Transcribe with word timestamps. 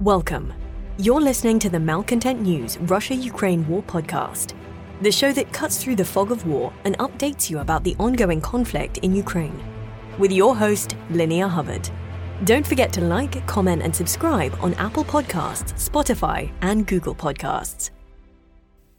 Welcome. 0.00 0.52
You're 0.98 1.22
listening 1.22 1.58
to 1.60 1.70
the 1.70 1.80
Malcontent 1.80 2.42
News 2.42 2.76
Russia 2.80 3.14
Ukraine 3.14 3.66
War 3.66 3.82
podcast, 3.82 4.52
the 5.00 5.10
show 5.10 5.32
that 5.32 5.54
cuts 5.54 5.82
through 5.82 5.96
the 5.96 6.04
fog 6.04 6.30
of 6.30 6.46
war 6.46 6.70
and 6.84 6.98
updates 6.98 7.48
you 7.48 7.60
about 7.60 7.82
the 7.82 7.96
ongoing 7.98 8.42
conflict 8.42 8.98
in 8.98 9.16
Ukraine. 9.16 9.58
With 10.18 10.32
your 10.32 10.54
host, 10.54 10.96
Linnea 11.08 11.48
Hubbard. 11.48 11.88
Don't 12.44 12.66
forget 12.66 12.92
to 12.92 13.00
like, 13.00 13.46
comment, 13.46 13.80
and 13.82 13.96
subscribe 13.96 14.54
on 14.60 14.74
Apple 14.74 15.02
Podcasts, 15.02 15.72
Spotify, 15.88 16.52
and 16.60 16.86
Google 16.86 17.14
Podcasts. 17.14 17.88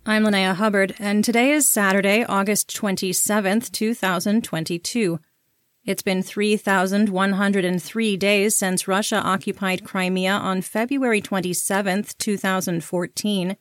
I'm 0.03 0.23
Linnea 0.23 0.55
Hubbard, 0.55 0.95
and 0.97 1.23
today 1.23 1.51
is 1.51 1.69
Saturday, 1.69 2.23
August 2.23 2.75
27th, 2.75 3.71
2022. 3.71 5.19
It's 5.87 6.03
been 6.03 6.21
3,103 6.21 8.17
days 8.17 8.57
since 8.57 8.89
Russia 8.89 9.15
occupied 9.15 9.85
Crimea 9.85 10.33
on 10.33 10.61
February 10.61 11.21
27, 11.21 12.07
2014, 12.19 13.57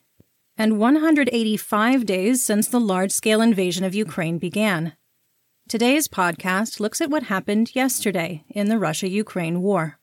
and 0.58 0.78
185 0.80 2.04
days 2.04 2.44
since 2.44 2.66
the 2.66 2.80
large 2.80 3.12
scale 3.12 3.40
invasion 3.40 3.84
of 3.84 3.94
Ukraine 3.94 4.38
began. 4.38 4.94
Today's 5.68 6.08
podcast 6.08 6.80
looks 6.80 7.00
at 7.00 7.10
what 7.10 7.22
happened 7.22 7.76
yesterday 7.76 8.42
in 8.48 8.68
the 8.68 8.78
Russia 8.78 9.08
Ukraine 9.08 9.62
war. 9.62 10.00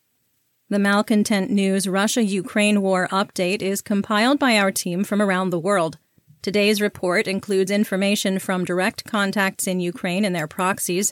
The 0.70 0.80
Malcontent 0.80 1.52
News 1.52 1.90
Russia 1.90 2.24
Ukraine 2.24 2.82
War 2.82 3.10
update 3.10 3.62
is 3.62 3.82
compiled 3.82 4.40
by 4.40 4.58
our 4.58 4.72
team 4.72 5.04
from 5.04 5.22
around 5.22 5.50
the 5.50 5.60
world. 5.60 5.98
Today's 6.42 6.80
report 6.80 7.28
includes 7.28 7.70
information 7.70 8.40
from 8.40 8.64
direct 8.64 9.04
contacts 9.04 9.68
in 9.68 9.82
Ukraine 9.82 10.24
and 10.24 10.34
their 10.34 10.48
proxies 10.48 11.12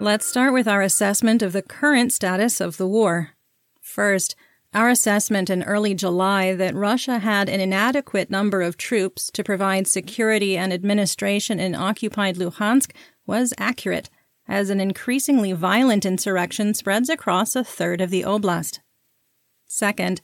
Let's 0.00 0.26
start 0.26 0.52
with 0.52 0.68
our 0.68 0.80
assessment 0.80 1.42
of 1.42 1.52
the 1.52 1.60
current 1.60 2.12
status 2.12 2.60
of 2.60 2.76
the 2.76 2.86
war. 2.86 3.30
First, 3.80 4.36
our 4.72 4.88
assessment 4.88 5.50
in 5.50 5.64
early 5.64 5.92
July 5.92 6.54
that 6.54 6.76
Russia 6.76 7.18
had 7.18 7.48
an 7.48 7.60
inadequate 7.60 8.30
number 8.30 8.62
of 8.62 8.76
troops 8.76 9.28
to 9.32 9.42
provide 9.42 9.88
security 9.88 10.56
and 10.56 10.72
administration 10.72 11.58
in 11.58 11.74
occupied 11.74 12.36
Luhansk 12.36 12.92
was 13.26 13.52
accurate, 13.58 14.08
as 14.46 14.70
an 14.70 14.80
increasingly 14.80 15.52
violent 15.52 16.06
insurrection 16.06 16.74
spreads 16.74 17.08
across 17.08 17.56
a 17.56 17.64
third 17.64 18.00
of 18.00 18.10
the 18.10 18.22
oblast. 18.22 18.78
Second, 19.66 20.20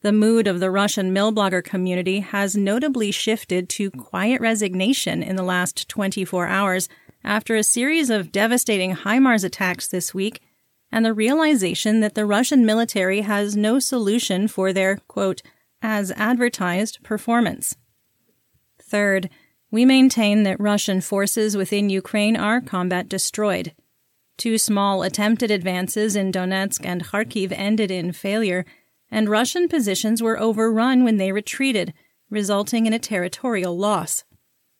the 0.00 0.10
mood 0.10 0.46
of 0.46 0.58
the 0.58 0.70
Russian 0.70 1.12
mil 1.12 1.34
blogger 1.34 1.62
community 1.62 2.20
has 2.20 2.56
notably 2.56 3.10
shifted 3.10 3.68
to 3.68 3.90
quiet 3.90 4.40
resignation 4.40 5.22
in 5.22 5.36
the 5.36 5.42
last 5.42 5.86
24 5.86 6.46
hours 6.46 6.88
after 7.24 7.56
a 7.56 7.62
series 7.62 8.10
of 8.10 8.32
devastating 8.32 8.94
HIMARS 8.94 9.44
attacks 9.44 9.88
this 9.88 10.14
week 10.14 10.40
and 10.90 11.04
the 11.04 11.12
realization 11.12 12.00
that 12.00 12.14
the 12.14 12.26
Russian 12.26 12.64
military 12.64 13.20
has 13.22 13.56
no 13.56 13.78
solution 13.78 14.48
for 14.48 14.72
their, 14.72 14.96
quote, 15.08 15.42
as 15.82 16.10
advertised 16.12 17.02
performance. 17.02 17.76
Third, 18.80 19.28
we 19.70 19.84
maintain 19.84 20.44
that 20.44 20.60
Russian 20.60 21.00
forces 21.00 21.56
within 21.56 21.90
Ukraine 21.90 22.36
are 22.36 22.60
combat 22.60 23.08
destroyed. 23.08 23.74
Two 24.38 24.56
small 24.56 25.02
attempted 25.02 25.50
advances 25.50 26.16
in 26.16 26.32
Donetsk 26.32 26.84
and 26.84 27.04
Kharkiv 27.04 27.52
ended 27.52 27.90
in 27.90 28.12
failure, 28.12 28.64
and 29.10 29.28
Russian 29.28 29.68
positions 29.68 30.22
were 30.22 30.38
overrun 30.38 31.04
when 31.04 31.16
they 31.16 31.32
retreated, 31.32 31.92
resulting 32.30 32.86
in 32.86 32.92
a 32.92 32.98
territorial 32.98 33.76
loss. 33.76 34.24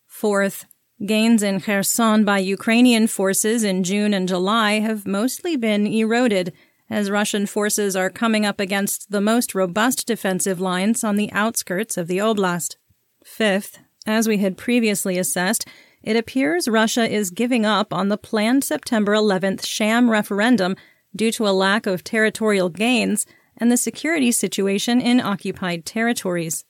Fourth, 0.07 0.65
Gains 1.07 1.45
in 1.45 1.61
Kherson 1.61 2.25
by 2.25 2.39
Ukrainian 2.39 3.07
forces 3.07 3.63
in 3.63 3.85
June 3.85 4.13
and 4.13 4.27
July 4.27 4.81
have 4.81 5.07
mostly 5.07 5.57
been 5.57 5.87
eroded 5.87 6.53
as 6.91 7.11
Russian 7.11 7.47
forces 7.47 7.95
are 7.95 8.11
coming 8.11 8.45
up 8.45 8.59
against 8.59 9.13
the 9.13 9.21
most 9.21 9.55
robust 9.55 10.09
defensive 10.09 10.61
lines 10.61 11.05
on 11.05 11.15
the 11.15 11.31
outskirts 11.31 11.97
of 11.97 12.09
the 12.09 12.19
oblast. 12.19 12.77
Fifth, 13.25 13.79
as 14.07 14.27
we 14.27 14.39
had 14.39 14.57
previously 14.57 15.19
assessed, 15.19 15.69
it 16.03 16.17
appears 16.17 16.67
Russia 16.67 17.09
is 17.09 17.31
giving 17.31 17.65
up 17.65 17.93
on 17.93 18.09
the 18.09 18.19
planned 18.19 18.65
September 18.65 19.13
11th 19.13 19.65
sham 19.65 20.11
referendum 20.11 20.75
due 21.15 21.31
to 21.31 21.47
a 21.47 21.51
lack 21.51 21.87
of 21.87 22.03
territorial 22.03 22.69
gains 22.69 23.25
and 23.57 23.71
the 23.71 23.77
security 23.77 24.33
situation 24.33 25.01
in 25.01 25.21
occupied 25.21 25.85
territories. 25.85 26.65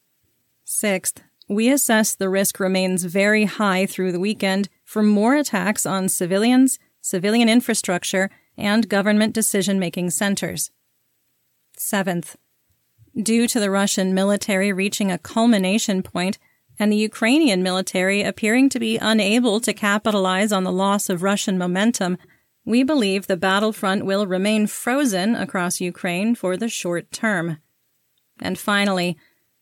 Sixth, 0.65 1.23
we 1.49 1.71
assess 1.71 2.15
the 2.15 2.29
risk 2.29 2.61
remains 2.61 3.05
very 3.05 3.45
high 3.45 3.87
through 3.87 4.13
the 4.13 4.21
weekend 4.21 4.69
for 4.85 5.03
more 5.03 5.35
attacks 5.35 5.87
on 5.87 6.09
civilians, 6.09 6.79
civilian 7.01 7.49
infrastructure, 7.49 8.31
and 8.57 8.89
government 8.89 9.35
decision 9.35 9.79
making 9.79 10.11
centers. 10.11 10.71
Seventh, 11.77 12.37
due 13.21 13.49
to 13.49 13.59
the 13.59 13.71
Russian 13.71 14.13
military 14.13 14.73
reaching 14.73 15.11
a 15.11 15.19
culmination 15.19 16.03
point 16.03 16.39
and 16.79 16.93
the 16.93 16.97
Ukrainian 16.97 17.63
military 17.63 18.23
appearing 18.23 18.69
to 18.69 18.79
be 18.79 18.99
unable 18.99 19.61
to 19.61 19.73
capitalize 19.73 20.53
on 20.53 20.65
the 20.65 20.73
loss 20.73 21.09
of 21.09 21.23
Russian 21.23 21.57
momentum, 21.57 22.19
we 22.65 22.83
believe 22.83 23.27
the 23.27 23.37
battlefront 23.37 24.05
will 24.05 24.27
remain 24.27 24.67
frozen 24.67 25.35
across 25.35 25.81
Ukraine 25.81 26.35
for 26.35 26.57
the 26.57 26.69
short 26.69 27.11
term. 27.11 27.59
And 28.41 28.59
finally, 28.59 29.17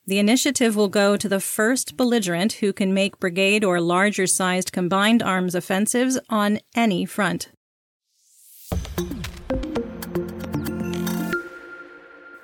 the 0.06 0.18
initiative 0.18 0.76
will 0.76 0.88
go 0.88 1.16
to 1.16 1.28
the 1.28 1.40
first 1.40 1.96
belligerent 1.96 2.54
who 2.54 2.72
can 2.72 2.94
make 2.94 3.18
brigade 3.18 3.64
or 3.64 3.80
larger 3.80 4.26
sized 4.26 4.72
combined 4.72 5.22
arms 5.22 5.54
offensives 5.54 6.18
on 6.28 6.60
any 6.74 7.04
front. 7.04 7.50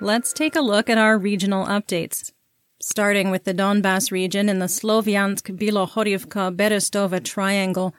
Let's 0.01 0.33
take 0.33 0.57
a 0.57 0.61
look 0.61 0.91
at 0.91 0.99
our 0.99 1.17
regional 1.17 1.65
updates. 1.67 2.33
Starting 2.81 3.31
with 3.31 3.45
the 3.45 3.55
Donbass 3.55 4.11
region 4.11 4.49
in 4.49 4.59
the 4.59 4.67
Slovyansk 4.67 5.57
Bilohorivka 5.57 6.57
Berestove 6.57 7.23
triangle, 7.23 7.95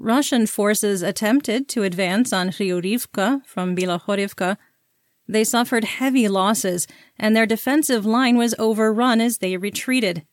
Russian 0.00 0.48
forces 0.48 1.02
attempted 1.02 1.68
to 1.68 1.84
advance 1.84 2.32
on 2.32 2.48
Kryurivka 2.48 3.46
from 3.46 3.76
Bilohorivka 3.76 4.56
they 5.28 5.44
suffered 5.44 5.84
heavy 5.84 6.28
losses, 6.28 6.86
and 7.18 7.34
their 7.34 7.46
defensive 7.46 8.06
line 8.06 8.36
was 8.36 8.54
overrun 8.58 9.20
as 9.20 9.38
they 9.38 9.56
retreated. 9.56 10.24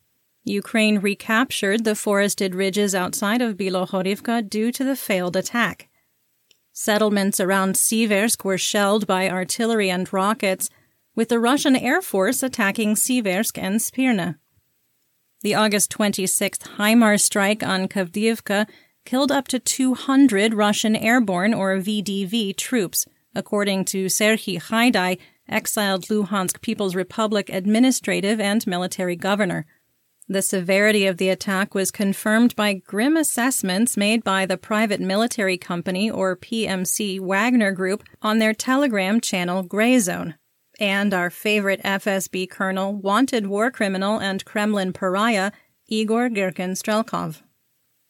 Ukraine 0.43 0.99
recaptured 0.99 1.83
the 1.83 1.95
forested 1.95 2.53
ridges 2.53 2.93
outside 2.93 3.41
of 3.41 3.55
Bilohorivka 3.57 4.49
due 4.49 4.71
to 4.71 4.83
the 4.83 4.95
failed 4.95 5.35
attack. 5.35 5.89
Settlements 6.73 7.39
around 7.39 7.75
Siversk 7.75 8.43
were 8.43 8.57
shelled 8.57 9.07
by 9.07 9.29
artillery 9.29 9.89
and 9.89 10.11
rockets, 10.11 10.69
with 11.15 11.29
the 11.29 11.39
Russian 11.39 11.75
Air 11.75 12.01
Force 12.01 12.41
attacking 12.43 12.95
Siversk 12.95 13.57
and 13.57 13.81
Spirne. 13.81 14.35
The 15.41 15.55
August 15.55 15.91
26th 15.91 16.77
HIMARS 16.77 17.21
strike 17.21 17.61
on 17.63 17.87
Kadiivka 17.87 18.67
killed 19.05 19.31
up 19.31 19.47
to 19.49 19.59
200 19.59 20.53
Russian 20.53 20.95
airborne 20.95 21.53
or 21.53 21.77
VDV 21.77 22.55
troops, 22.55 23.05
according 23.35 23.85
to 23.85 24.05
Serhiy 24.05 24.61
Haidai, 24.61 25.17
exiled 25.49 26.05
Luhansk 26.05 26.61
People's 26.61 26.95
Republic 26.95 27.49
administrative 27.49 28.39
and 28.39 28.65
military 28.65 29.15
governor. 29.15 29.65
The 30.27 30.41
severity 30.41 31.05
of 31.05 31.17
the 31.17 31.29
attack 31.29 31.75
was 31.75 31.91
confirmed 31.91 32.55
by 32.55 32.75
grim 32.75 33.17
assessments 33.17 33.97
made 33.97 34.23
by 34.23 34.45
the 34.45 34.57
private 34.57 35.01
military 35.01 35.57
company 35.57 36.09
or 36.09 36.37
PMC 36.37 37.19
Wagner 37.19 37.73
Group 37.73 38.03
on 38.21 38.39
their 38.39 38.53
Telegram 38.53 39.19
channel 39.19 39.63
Gray 39.63 39.99
Zone. 39.99 40.35
And 40.79 41.13
our 41.13 41.29
favorite 41.29 41.81
FSB 41.83 42.49
colonel, 42.49 42.95
wanted 42.95 43.47
war 43.47 43.69
criminal 43.69 44.19
and 44.19 44.43
Kremlin 44.45 44.93
pariah, 44.93 45.51
Igor 45.87 46.29
Girkin 46.29 46.71
Strelkov. 46.71 47.41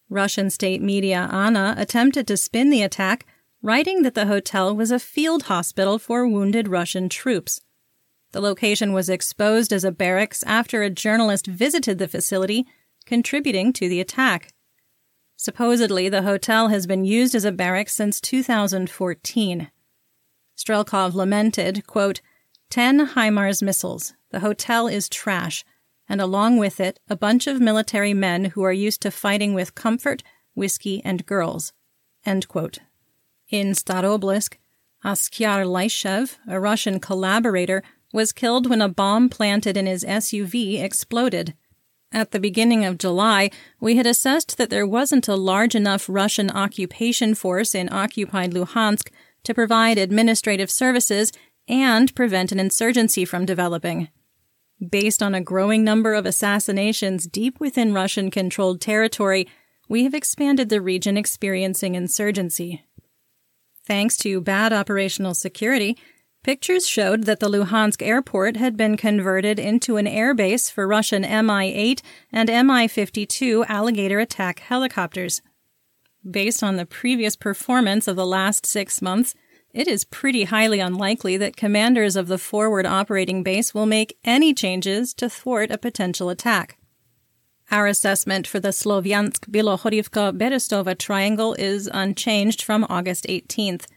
Russian 0.08 0.52
state 0.52 0.82
media 0.82 1.28
ANA 1.32 1.74
attempted 1.78 2.28
to 2.28 2.38
spin 2.38 2.70
the 2.70 2.84
attack 2.84 3.26
writing 3.64 4.04
that 4.04 4.14
the 4.14 4.28
hotel 4.28 4.76
was 4.76 4.92
a 4.92 5.00
field 5.00 5.44
hospital 5.44 5.98
for 5.98 6.28
wounded 6.28 6.68
Russian 6.68 7.08
troops. 7.08 7.62
The 8.34 8.42
location 8.42 8.92
was 8.92 9.10
exposed 9.10 9.72
as 9.72 9.86
a 9.86 9.92
barracks 9.92 10.44
after 10.44 10.84
a 10.84 10.90
journalist 10.90 11.48
visited 11.48 11.98
the 11.98 12.10
facility, 12.10 12.68
contributing 13.06 13.72
to 13.74 13.88
the 13.88 14.02
attack. 14.02 14.54
Supposedly, 15.38 16.10
the 16.10 16.24
hotel 16.24 16.68
has 16.68 16.86
been 16.86 17.06
used 17.06 17.34
as 17.36 17.46
a 17.46 17.52
barracks 17.52 17.96
since 17.96 18.20
2014. 18.20 19.72
Strelkov 20.58 21.14
lamented, 21.14 21.88
quote, 21.88 22.22
10 22.70 23.08
HIMARS 23.08 23.64
missiles. 23.64 24.14
The 24.32 24.42
hotel 24.42 24.88
is 24.88 25.08
trash. 25.08 25.64
And 26.10 26.20
along 26.20 26.58
with 26.58 26.82
it, 26.82 27.00
a 27.08 27.16
bunch 27.16 27.48
of 27.48 27.62
military 27.62 28.14
men 28.14 28.46
who 28.46 28.64
are 28.64 28.74
used 28.74 29.02
to 29.04 29.12
fighting 29.12 29.54
with 29.54 29.76
comfort, 29.76 30.22
whiskey, 30.54 31.02
and 31.06 31.26
girls. 31.26 31.72
In 33.54 33.74
Starobilsk, 33.74 34.56
Askar 35.06 35.64
Laishev, 35.64 36.38
a 36.48 36.60
Russian 36.60 37.00
collaborator, 37.00 37.84
was 38.12 38.32
killed 38.32 38.68
when 38.68 38.82
a 38.82 38.90
bomb 38.90 39.30
planted 39.30 39.78
in 39.78 39.86
his 39.86 40.04
SUV 40.04 40.82
exploded. 40.82 41.54
At 42.12 42.32
the 42.32 42.40
beginning 42.40 42.84
of 42.84 42.98
July, 42.98 43.52
we 43.80 43.96
had 43.96 44.08
assessed 44.08 44.58
that 44.58 44.72
there 44.72 44.88
wasn't 44.88 45.28
a 45.28 45.36
large 45.36 45.76
enough 45.76 46.08
Russian 46.10 46.50
occupation 46.50 47.36
force 47.36 47.76
in 47.76 47.94
occupied 47.94 48.54
Luhansk 48.54 49.12
to 49.44 49.54
provide 49.54 50.00
administrative 50.00 50.72
services 50.72 51.32
and 51.68 52.16
prevent 52.16 52.52
an 52.52 52.60
insurgency 52.60 53.24
from 53.24 53.46
developing. 53.46 54.08
Based 54.90 55.22
on 55.22 55.36
a 55.36 55.42
growing 55.42 55.84
number 55.84 56.16
of 56.16 56.26
assassinations 56.26 57.28
deep 57.28 57.60
within 57.60 57.94
Russian 57.94 58.32
controlled 58.32 58.82
territory, 58.82 59.48
we 59.88 60.06
have 60.06 60.16
expanded 60.16 60.70
the 60.70 60.82
region 60.82 61.18
experiencing 61.18 61.94
insurgency. 61.94 62.84
Thanks 63.86 64.18
to 64.18 64.42
bad 64.42 64.72
operational 64.74 65.34
security, 65.34 65.98
Pictures 66.44 66.86
showed 66.86 67.24
that 67.24 67.40
the 67.40 67.48
Luhansk 67.48 68.06
airport 68.06 68.58
had 68.58 68.76
been 68.76 68.98
converted 68.98 69.58
into 69.60 69.96
an 69.96 70.06
airbase 70.06 70.70
for 70.70 70.86
Russian 70.86 71.22
Mi 71.22 71.74
8 71.74 72.02
and 72.34 72.68
Mi 72.68 72.86
52 72.86 73.64
Alligator 73.70 74.20
attack 74.20 74.60
helicopters. 74.60 75.42
Based 76.30 76.62
on 76.62 76.76
the 76.76 76.86
previous 76.86 77.38
performance 77.38 78.10
of 78.10 78.18
the 78.18 78.26
last 78.26 78.66
six 78.66 79.02
months, 79.02 79.36
it 79.74 79.88
is 79.88 80.04
pretty 80.04 80.44
highly 80.44 80.82
unlikely 80.82 81.38
that 81.38 81.56
commanders 81.56 82.18
of 82.18 82.28
the 82.28 82.38
forward 82.38 82.86
operating 82.86 83.42
base 83.42 83.74
will 83.74 83.86
make 83.86 84.18
any 84.26 84.54
changes 84.54 85.14
to 85.14 85.30
thwart 85.30 85.72
a 85.72 85.78
potential 85.78 86.30
attack. 86.30 86.78
Our 87.74 87.88
assessment 87.88 88.46
for 88.46 88.60
the 88.60 88.68
Slovyansk 88.70 89.50
Bilohorivka 89.50 90.38
Berestove 90.38 90.96
triangle 91.00 91.56
is 91.56 91.90
unchanged 91.92 92.62
from 92.62 92.86
August 92.88 93.26
18th. 93.26 93.88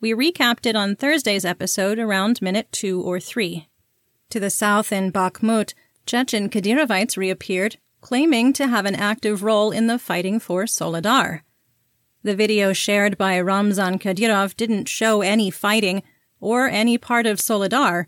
We 0.00 0.12
recapped 0.12 0.64
it 0.64 0.76
on 0.76 0.94
Thursday's 0.94 1.44
episode 1.44 1.98
around 1.98 2.40
minute 2.40 2.70
two 2.70 3.02
or 3.02 3.18
three. 3.18 3.66
To 4.30 4.38
the 4.38 4.48
south 4.48 4.92
in 4.92 5.10
Bakhmut, 5.10 5.74
Chechen 6.06 6.48
Kadyrovites 6.48 7.16
reappeared, 7.16 7.78
claiming 8.00 8.52
to 8.52 8.68
have 8.68 8.86
an 8.86 8.94
active 8.94 9.42
role 9.42 9.72
in 9.72 9.88
the 9.88 9.98
fighting 9.98 10.38
for 10.38 10.62
Soledar. 10.62 11.40
The 12.22 12.36
video 12.36 12.72
shared 12.72 13.18
by 13.18 13.40
Ramzan 13.40 13.98
Kadyrov 13.98 14.56
didn't 14.56 14.88
show 14.88 15.22
any 15.22 15.50
fighting 15.50 16.04
or 16.38 16.68
any 16.68 16.96
part 16.96 17.26
of 17.26 17.40
Soledar, 17.40 18.06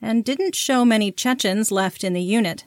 and 0.00 0.24
didn't 0.24 0.54
show 0.54 0.86
many 0.86 1.12
Chechens 1.12 1.70
left 1.70 2.02
in 2.02 2.14
the 2.14 2.22
unit. 2.22 2.64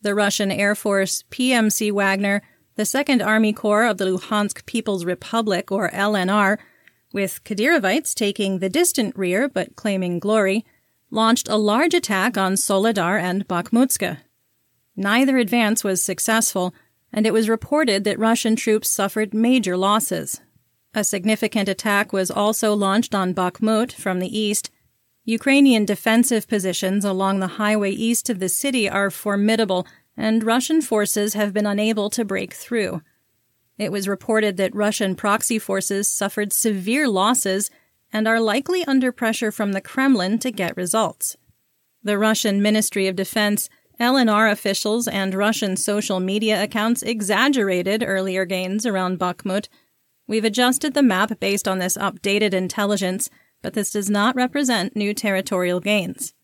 The 0.00 0.14
Russian 0.14 0.52
Air 0.52 0.74
Force, 0.74 1.24
PMC 1.30 1.90
Wagner, 1.92 2.42
the 2.76 2.84
Second 2.84 3.20
Army 3.20 3.52
Corps 3.52 3.86
of 3.86 3.98
the 3.98 4.04
Luhansk 4.04 4.64
People's 4.64 5.04
Republic, 5.04 5.72
or 5.72 5.90
LNR, 5.90 6.58
with 7.12 7.42
Kadyrovites 7.42 8.14
taking 8.14 8.58
the 8.58 8.68
distant 8.68 9.16
rear 9.16 9.48
but 9.48 9.74
claiming 9.74 10.20
glory, 10.20 10.64
launched 11.10 11.48
a 11.48 11.56
large 11.56 11.94
attack 11.94 12.38
on 12.38 12.54
Soledar 12.54 13.18
and 13.18 13.48
Bakhmutska. 13.48 14.18
Neither 14.94 15.38
advance 15.38 15.82
was 15.82 16.02
successful, 16.02 16.74
and 17.12 17.26
it 17.26 17.32
was 17.32 17.48
reported 17.48 18.04
that 18.04 18.18
Russian 18.18 18.54
troops 18.56 18.88
suffered 18.88 19.34
major 19.34 19.76
losses. 19.76 20.40
A 20.94 21.02
significant 21.02 21.68
attack 21.68 22.12
was 22.12 22.30
also 22.30 22.74
launched 22.74 23.14
on 23.14 23.34
Bakhmut 23.34 23.92
from 23.92 24.20
the 24.20 24.38
east. 24.38 24.70
Ukrainian 25.28 25.84
defensive 25.84 26.48
positions 26.48 27.04
along 27.04 27.38
the 27.38 27.58
highway 27.60 27.90
east 27.90 28.30
of 28.30 28.38
the 28.38 28.48
city 28.48 28.88
are 28.88 29.10
formidable, 29.10 29.86
and 30.16 30.42
Russian 30.42 30.80
forces 30.80 31.34
have 31.34 31.52
been 31.52 31.66
unable 31.66 32.08
to 32.08 32.24
break 32.24 32.54
through. 32.54 33.02
It 33.76 33.92
was 33.92 34.08
reported 34.08 34.56
that 34.56 34.74
Russian 34.74 35.14
proxy 35.14 35.58
forces 35.58 36.08
suffered 36.08 36.50
severe 36.54 37.06
losses 37.06 37.70
and 38.10 38.26
are 38.26 38.40
likely 38.40 38.86
under 38.86 39.12
pressure 39.12 39.52
from 39.52 39.72
the 39.72 39.82
Kremlin 39.82 40.38
to 40.38 40.50
get 40.50 40.78
results. 40.78 41.36
The 42.02 42.16
Russian 42.16 42.62
Ministry 42.62 43.06
of 43.06 43.14
Defense, 43.14 43.68
LNR 44.00 44.50
officials, 44.50 45.06
and 45.06 45.34
Russian 45.34 45.76
social 45.76 46.20
media 46.20 46.62
accounts 46.62 47.02
exaggerated 47.02 48.02
earlier 48.02 48.46
gains 48.46 48.86
around 48.86 49.18
Bakhmut. 49.18 49.68
We've 50.26 50.46
adjusted 50.46 50.94
the 50.94 51.02
map 51.02 51.38
based 51.38 51.68
on 51.68 51.80
this 51.80 51.98
updated 51.98 52.54
intelligence, 52.54 53.28
but 53.62 53.74
this 53.74 53.90
does 53.90 54.08
not 54.08 54.36
represent 54.36 54.96
new 54.96 55.12
territorial 55.12 55.80
gains. 55.80 56.34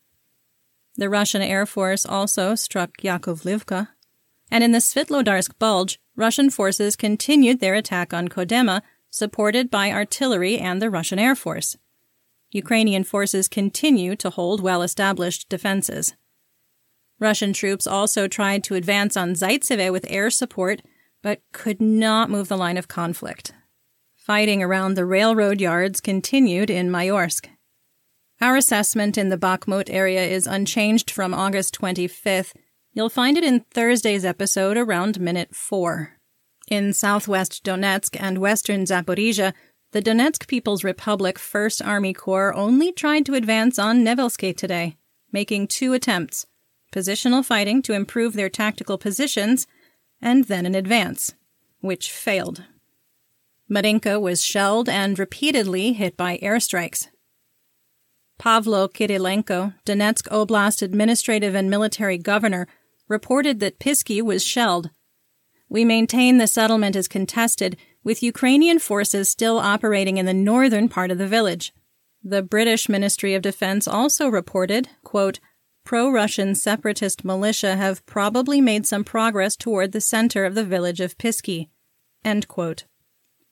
The 0.97 1.09
Russian 1.09 1.43
Air 1.43 1.67
Force 1.67 2.07
also 2.07 2.55
struck 2.55 2.99
Yakovlivka, 2.99 3.89
and 4.51 4.63
in 4.63 4.73
the 4.73 4.79
Svitlodarsk 4.79 5.59
Bulge, 5.59 5.99
Russian 6.17 6.51
forces 6.51 6.95
continued 6.95 7.61
their 7.61 7.75
attack 7.75 8.15
on 8.15 8.29
Kodema, 8.29 8.83
supported 9.11 9.71
by 9.71 9.91
artillery 9.91 10.59
and 10.59 10.81
the 10.81 10.91
Russian 10.91 11.19
Air 11.19 11.35
Force. 11.35 11.77
Ukrainian 12.53 13.03
forces 13.03 13.49
continue 13.49 14.15
to 14.17 14.31
hold 14.31 14.61
well 14.61 14.83
established 14.83 15.49
defenses. 15.49 16.15
Russian 17.19 17.53
troops 17.53 17.87
also 17.87 18.29
tried 18.29 18.63
to 18.65 18.75
advance 18.75 19.17
on 19.17 19.35
Zaitsev 19.35 19.91
with 19.91 20.07
air 20.09 20.31
support, 20.31 20.83
but 21.23 21.43
could 21.53 21.81
not 21.81 22.31
move 22.31 22.49
the 22.49 22.57
line 22.57 22.77
of 22.77 22.87
conflict. 22.87 23.53
Fighting 24.25 24.63
around 24.63 24.95
the 24.95 25.05
railroad 25.05 25.61
yards 25.61 26.01
continued 26.01 26.71
in 26.71 26.89
Mayorsk. 26.89 27.47
Our 28.41 28.57
assessment 28.57 29.19
in 29.19 29.29
the 29.29 29.37
Bakhmut 29.37 29.91
area 29.91 30.25
is 30.25 30.47
unchanged 30.47 31.11
from 31.11 31.35
August 31.35 31.79
25th 31.79 32.55
You'll 32.95 33.11
find 33.11 33.37
it 33.37 33.45
in 33.45 33.61
Thursday's 33.71 34.25
episode 34.25 34.79
around 34.79 35.21
minute 35.21 35.55
4. 35.55 36.13
In 36.69 36.95
southwest 36.95 37.63
Donetsk 37.65 38.17
and 38.19 38.39
western 38.39 38.85
Zaporizhia, 38.85 39.53
the 39.93 40.01
Donetsk 40.01 40.47
People's 40.47 40.85
Republic 40.85 41.37
1st 41.37 41.87
Army 41.87 42.15
Corps 42.15 42.55
only 42.55 42.93
tried 42.93 43.27
to 43.27 43.35
advance 43.35 43.79
on 43.79 44.05
Nevelsky 44.05 44.57
today, 44.57 44.97
making 45.33 45.67
two 45.67 45.93
attempts 45.93 46.47
positional 46.95 47.45
fighting 47.45 47.83
to 47.83 47.93
improve 47.93 48.33
their 48.33 48.49
tactical 48.49 48.97
positions, 48.97 49.67
and 50.23 50.45
then 50.45 50.65
an 50.65 50.77
advance, 50.77 51.35
which 51.81 52.11
failed. 52.11 52.65
Marinka 53.69 54.21
was 54.21 54.45
shelled 54.45 54.89
and 54.89 55.19
repeatedly 55.19 55.93
hit 55.95 56.17
by 56.17 56.39
airstrikes. 56.39 57.09
Pavlo 58.39 58.89
Kirilenko, 58.89 59.75
Donetsk 59.87 60.29
Oblast 60.29 60.83
administrative 60.83 61.55
and 61.55 61.71
military 61.71 62.19
governor, 62.19 62.67
reported 63.09 63.61
that 63.61 63.79
Pisky 63.79 64.21
was 64.21 64.45
shelled. 64.45 64.91
We 65.69 65.85
maintain 65.85 66.39
the 66.39 66.47
settlement 66.47 66.97
is 66.97 67.09
contested, 67.09 67.77
with 68.03 68.23
Ukrainian 68.23 68.79
forces 68.79 69.29
still 69.29 69.59
operating 69.59 70.19
in 70.19 70.27
the 70.27 70.35
northern 70.35 70.89
part 70.89 71.11
of 71.11 71.19
the 71.19 71.27
village. 71.27 71.73
The 72.23 72.43
British 72.43 72.89
Ministry 72.89 73.35
of 73.35 73.43
Defense 73.43 73.89
also 73.89 74.29
reported, 74.29 74.89
quote, 75.03 75.41
pro 75.85 76.11
Russian 76.11 76.55
separatist 76.55 77.25
militia 77.25 77.77
have 77.77 78.05
probably 78.07 78.61
made 78.61 78.87
some 78.87 79.05
progress 79.05 79.57
toward 79.57 79.93
the 79.93 80.01
center 80.01 80.45
of 80.45 80.55
the 80.55 80.65
village 80.65 81.01
of 81.01 81.19
Pisky. 81.19 81.69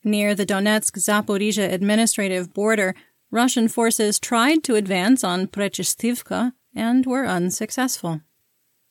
Near 0.05 0.35
the 0.35 0.47
Donetsk 0.47 0.99
Zaporizhia 0.99 1.73
administrative 1.73 2.53
border, 2.53 2.95
Russian 3.31 3.69
forces 3.69 4.19
tried 4.19 4.65
to 4.65 4.75
advance 4.75 5.23
on 5.23 5.47
Prechestivka 5.47 6.53
and 6.75 7.07
were 7.07 7.27
unsuccessful. 7.27 8.21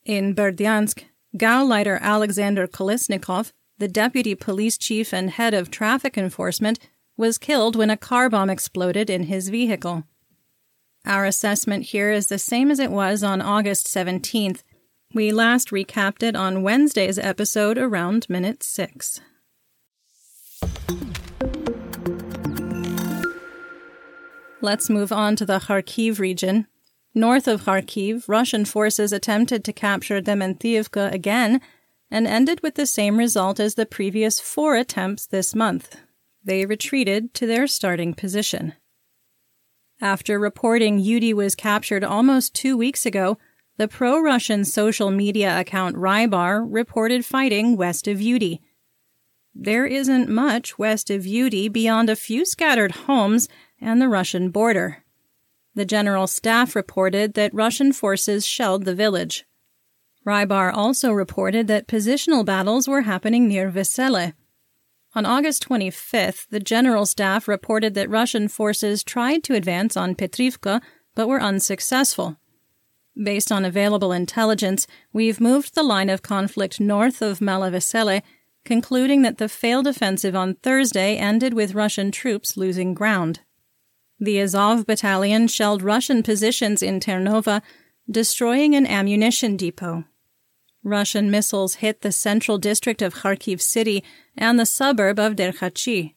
In 0.04 0.34
Berdyansk, 0.34 1.04
Gauleiter 1.36 2.00
Alexander 2.00 2.66
Kolesnikov, 2.66 3.52
the 3.78 3.88
deputy 3.88 4.34
police 4.34 4.78
chief 4.78 5.12
and 5.12 5.30
head 5.30 5.54
of 5.54 5.70
traffic 5.70 6.16
enforcement, 6.16 6.78
was 7.16 7.38
killed 7.38 7.76
when 7.76 7.90
a 7.90 7.96
car 7.96 8.30
bomb 8.30 8.50
exploded 8.50 9.10
in 9.10 9.24
his 9.24 9.48
vehicle. 9.48 10.04
Our 11.04 11.24
assessment 11.24 11.86
here 11.86 12.10
is 12.10 12.28
the 12.28 12.38
same 12.38 12.70
as 12.70 12.78
it 12.78 12.90
was 12.90 13.22
on 13.22 13.40
August 13.42 13.86
17th. 13.86 14.62
We 15.14 15.30
last 15.30 15.68
recapped 15.68 16.22
it 16.22 16.36
on 16.36 16.62
Wednesday's 16.62 17.18
episode 17.18 17.76
around 17.76 18.26
minute 18.28 18.62
6. 18.62 19.20
Let's 24.62 24.88
move 24.88 25.10
on 25.10 25.34
to 25.36 25.44
the 25.44 25.58
Kharkiv 25.58 26.20
region, 26.20 26.68
North 27.16 27.48
of 27.48 27.62
Kharkiv, 27.62 28.28
Russian 28.28 28.64
forces 28.64 29.12
attempted 29.12 29.64
to 29.64 29.72
capture 29.72 30.22
Dementiyevka 30.22 31.12
again 31.12 31.60
and 32.12 32.28
ended 32.28 32.60
with 32.62 32.76
the 32.76 32.86
same 32.86 33.16
result 33.16 33.58
as 33.58 33.74
the 33.74 33.84
previous 33.84 34.38
four 34.38 34.76
attempts 34.76 35.26
this 35.26 35.52
month. 35.52 35.96
They 36.44 36.64
retreated 36.64 37.34
to 37.34 37.46
their 37.48 37.66
starting 37.66 38.14
position. 38.14 38.74
After 40.00 40.38
reporting 40.38 41.02
Yudi 41.02 41.34
was 41.34 41.56
captured 41.56 42.04
almost 42.04 42.54
two 42.54 42.76
weeks 42.76 43.04
ago, 43.04 43.38
the 43.78 43.88
pro 43.88 44.20
Russian 44.20 44.64
social 44.64 45.10
media 45.10 45.58
account 45.58 45.96
Rybar 45.96 46.64
reported 46.68 47.24
fighting 47.24 47.76
west 47.76 48.06
of 48.06 48.18
Yudi. 48.18 48.60
There 49.54 49.86
isn't 49.86 50.28
much 50.28 50.78
west 50.78 51.10
of 51.10 51.22
Yudi 51.22 51.70
beyond 51.70 52.08
a 52.08 52.16
few 52.16 52.44
scattered 52.44 52.92
homes 52.92 53.48
and 53.82 54.00
the 54.00 54.08
Russian 54.08 54.50
border. 54.50 55.04
The 55.74 55.84
General 55.84 56.26
Staff 56.26 56.76
reported 56.76 57.34
that 57.34 57.54
Russian 57.54 57.92
forces 57.92 58.46
shelled 58.46 58.84
the 58.84 58.94
village. 58.94 59.44
Rybar 60.26 60.72
also 60.72 61.12
reported 61.12 61.66
that 61.66 61.88
positional 61.88 62.44
battles 62.44 62.86
were 62.86 63.02
happening 63.02 63.48
near 63.48 63.70
Vesele. 63.70 64.34
On 65.14 65.26
August 65.26 65.68
25th, 65.68 66.46
the 66.48 66.60
General 66.60 67.04
Staff 67.06 67.48
reported 67.48 67.94
that 67.94 68.08
Russian 68.08 68.48
forces 68.48 69.02
tried 69.02 69.42
to 69.44 69.54
advance 69.54 69.96
on 69.96 70.14
Petrivka 70.14 70.80
but 71.14 71.28
were 71.28 71.40
unsuccessful. 71.40 72.36
Based 73.20 73.52
on 73.52 73.64
available 73.64 74.12
intelligence, 74.12 74.86
we've 75.12 75.40
moved 75.40 75.74
the 75.74 75.82
line 75.82 76.08
of 76.08 76.22
conflict 76.22 76.80
north 76.80 77.20
of 77.20 77.40
Malovesele, 77.40 78.22
concluding 78.64 79.22
that 79.22 79.38
the 79.38 79.48
failed 79.48 79.86
offensive 79.86 80.34
on 80.34 80.54
Thursday 80.54 81.16
ended 81.16 81.52
with 81.52 81.74
Russian 81.74 82.10
troops 82.10 82.56
losing 82.56 82.94
ground. 82.94 83.40
The 84.22 84.38
Azov 84.38 84.86
battalion 84.86 85.48
shelled 85.48 85.82
Russian 85.82 86.22
positions 86.22 86.80
in 86.80 87.00
Ternova, 87.00 87.60
destroying 88.08 88.76
an 88.76 88.86
ammunition 88.86 89.56
depot. 89.56 90.04
Russian 90.84 91.28
missiles 91.28 91.76
hit 91.82 92.02
the 92.02 92.12
central 92.12 92.56
district 92.56 93.02
of 93.02 93.16
Kharkiv 93.16 93.60
city 93.60 94.04
and 94.38 94.60
the 94.60 94.64
suburb 94.64 95.18
of 95.18 95.34
Derkhachi. 95.34 96.14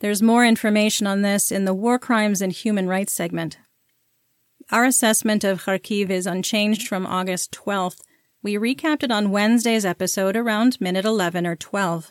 There's 0.00 0.22
more 0.22 0.42
information 0.46 1.06
on 1.06 1.20
this 1.20 1.52
in 1.52 1.66
the 1.66 1.74
War 1.74 1.98
Crimes 1.98 2.40
and 2.40 2.50
Human 2.50 2.88
Rights 2.88 3.12
segment. 3.12 3.58
Our 4.70 4.86
assessment 4.86 5.44
of 5.44 5.64
Kharkiv 5.64 6.08
is 6.08 6.26
unchanged 6.26 6.88
from 6.88 7.04
August 7.04 7.52
12th. 7.52 8.00
We 8.42 8.54
recapped 8.54 9.02
it 9.02 9.12
on 9.12 9.30
Wednesday's 9.30 9.84
episode 9.84 10.34
around 10.34 10.80
minute 10.80 11.04
11 11.04 11.46
or 11.46 11.56
12. 11.56 12.10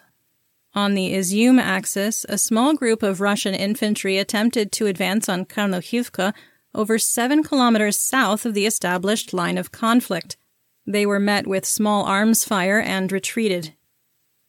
On 0.78 0.94
the 0.94 1.12
Izium 1.12 1.60
axis, 1.60 2.24
a 2.30 2.38
small 2.38 2.76
group 2.76 3.02
of 3.02 3.20
Russian 3.20 3.56
infantry 3.56 4.20
attempted 4.20 4.72
to 4.74 4.86
advance 4.86 5.28
on 5.28 5.44
Karnohivka 5.44 6.36
over 6.76 7.00
seven 7.00 7.42
kilometers 7.42 7.98
south 7.98 8.46
of 8.46 8.54
the 8.54 8.68
established 8.68 9.34
line 9.34 9.58
of 9.58 9.72
conflict. 9.72 10.38
They 10.86 11.04
were 11.04 11.20
met 11.20 11.48
with 11.48 11.66
small 11.66 12.06
arms 12.06 12.46
fire 12.46 12.80
and 12.80 13.12
retreated. 13.12 13.74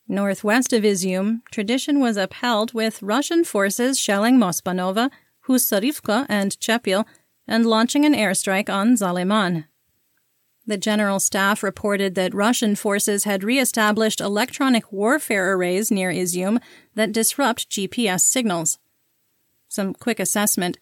Northwest 0.06 0.74
of 0.74 0.82
Izium, 0.82 1.40
tradition 1.50 1.98
was 1.98 2.18
upheld 2.18 2.74
with 2.74 3.02
Russian 3.02 3.42
forces 3.42 3.98
shelling 3.98 4.36
Mospanova, 4.36 5.10
Husarivka, 5.46 6.26
and 6.28 6.52
Chepil 6.60 7.06
and 7.46 7.64
launching 7.64 8.04
an 8.04 8.12
airstrike 8.12 8.68
on 8.68 8.96
Zaliman. 8.96 9.64
The 10.68 10.76
General 10.76 11.18
Staff 11.18 11.62
reported 11.62 12.14
that 12.14 12.34
Russian 12.34 12.76
forces 12.76 13.24
had 13.24 13.42
re-established 13.42 14.20
electronic 14.20 14.92
warfare 14.92 15.54
arrays 15.54 15.90
near 15.90 16.12
Izium 16.12 16.60
that 16.94 17.10
disrupt 17.10 17.70
GPS 17.70 18.20
signals. 18.20 18.78
Some 19.68 19.94
quick 19.94 20.20
assessment. 20.20 20.78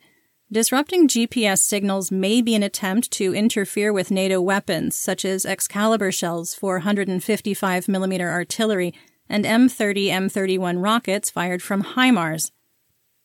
Disrupting 0.51 1.07
GPS 1.07 1.59
signals 1.61 2.11
may 2.11 2.43
be 2.43 2.57
an 2.57 2.65
attempt 2.65 3.13
to 3.13 3.33
interfere 3.33 3.93
with 3.93 4.11
NATO 4.11 4.41
weapons, 4.41 4.97
such 4.97 5.25
as 5.25 5.47
Excalibur 5.47 6.11
shells 6.11 6.53
for 6.53 6.81
155mm 6.81 8.21
artillery 8.23 8.93
and 9.29 9.45
M30 9.45 10.09
M31 10.09 10.83
rockets 10.83 11.31
fired 11.31 11.63
from 11.63 11.85
HIMARS. 11.85 12.51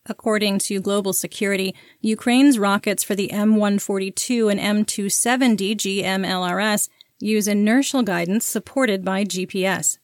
According 0.08 0.60
to 0.60 0.82
Global 0.82 1.14
Security, 1.14 1.76
Ukraine's 2.00 2.58
rockets 2.58 3.04
for 3.04 3.14
the 3.14 3.30
M142 3.30 4.52
and 4.52 4.88
M270 4.88 5.76
GMLRS 5.76 6.90
use 7.20 7.48
inertial 7.48 8.02
guidance 8.02 8.46
supported 8.46 9.06
by 9.06 9.24
GPS. 9.24 10.00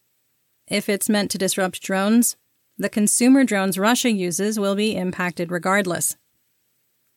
If 0.67 0.87
it's 0.87 1.09
meant 1.09 1.31
to 1.31 1.39
disrupt 1.39 1.81
drones, 1.81 2.35
the 2.77 2.89
consumer 2.89 3.43
drones 3.43 3.79
Russia 3.79 4.11
uses 4.11 4.59
will 4.59 4.75
be 4.75 4.95
impacted 4.95 5.51
regardless. 5.51 6.15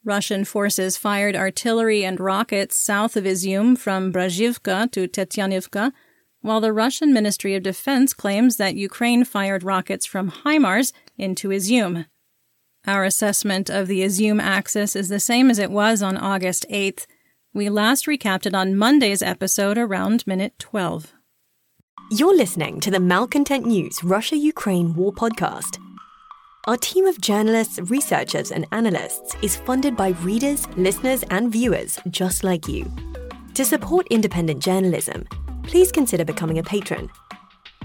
Russian 0.03 0.47
forces 0.47 0.97
fired 0.97 1.37
artillery 1.37 2.03
and 2.03 2.19
rockets 2.19 2.79
south 2.79 3.15
of 3.15 3.25
Izium 3.25 3.77
from 3.77 4.11
Brazhivka 4.11 4.91
to 4.93 5.07
Tetyanivka, 5.07 5.93
while 6.41 6.63
the 6.63 6.73
Russian 6.73 7.13
Ministry 7.13 7.55
of 7.55 7.63
Defense 7.63 8.15
claims 8.15 8.57
that 8.57 8.75
Ukraine 8.75 9.27
fired 9.27 9.63
rockets 9.63 10.07
from 10.07 10.31
HIMARS 10.31 10.95
into 11.19 11.51
Izium. 11.51 12.07
Our 12.87 13.05
assessment 13.05 13.69
of 13.69 13.89
the 13.89 14.01
Izium 14.01 14.41
axis 14.41 14.97
is 14.97 15.11
the 15.11 15.21
same 15.21 15.51
as 15.51 15.59
it 15.59 15.71
was 15.71 16.03
on 16.03 16.17
August 16.17 16.65
8th. 16.71 17.07
We 17.53 17.69
last 17.69 18.07
recapped 18.07 18.47
it 18.47 18.55
on 18.55 18.75
Monday's 18.75 19.21
episode 19.21 19.77
around 19.77 20.27
minute 20.27 20.55
12. 20.59 21.13
You're 22.11 22.35
listening 22.35 22.81
to 22.81 22.91
the 22.91 22.99
Malcontent 22.99 23.67
News 23.67 24.03
Russia 24.03 24.37
Ukraine 24.37 24.95
War 24.95 25.13
Podcast. 25.13 25.79
Our 26.67 26.79
team 26.79 27.05
of 27.05 27.21
journalists, 27.21 27.79
researchers, 27.91 28.51
and 28.51 28.67
analysts 28.73 29.37
is 29.43 29.57
funded 29.57 29.95
by 29.95 30.09
readers, 30.23 30.67
listeners, 30.79 31.23
and 31.25 31.53
viewers 31.53 31.99
just 32.09 32.45
like 32.45 32.67
you. 32.67 32.91
To 33.55 33.65
support 33.65 34.07
independent 34.09 34.63
journalism, 34.63 35.27
please 35.65 35.93
consider 35.93 36.25
becoming 36.25 36.59
a 36.59 36.63
patron. 36.63 37.11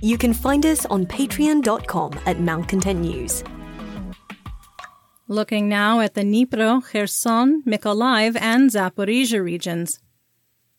You 0.02 0.18
can 0.18 0.34
find 0.34 0.66
us 0.66 0.86
on 0.86 1.06
patreon.com 1.06 2.20
at 2.26 2.40
Malcontent 2.40 3.02
News. 3.02 3.44
Looking 5.28 5.68
now 5.68 6.02
at 6.02 6.14
the 6.14 6.22
Dnipro, 6.22 6.84
Kherson, 6.84 7.64
Mykolaiv, 7.64 8.38
and 8.40 8.70
Zaporizhia 8.70 9.44
regions. 9.44 10.00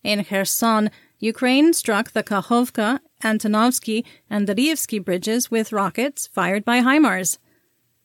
In 0.05 0.23
Kherson, 0.23 0.93
Ukraine 1.19 1.73
struck 1.73 2.13
the 2.13 2.23
Kakhovka, 2.23 3.01
Antonovsky, 3.25 4.05
and 4.31 4.47
Darievsky 4.47 5.05
bridges 5.05 5.51
with 5.51 5.73
rockets 5.73 6.29
fired 6.29 6.65
by 6.65 6.81
HIMARS. 6.81 7.39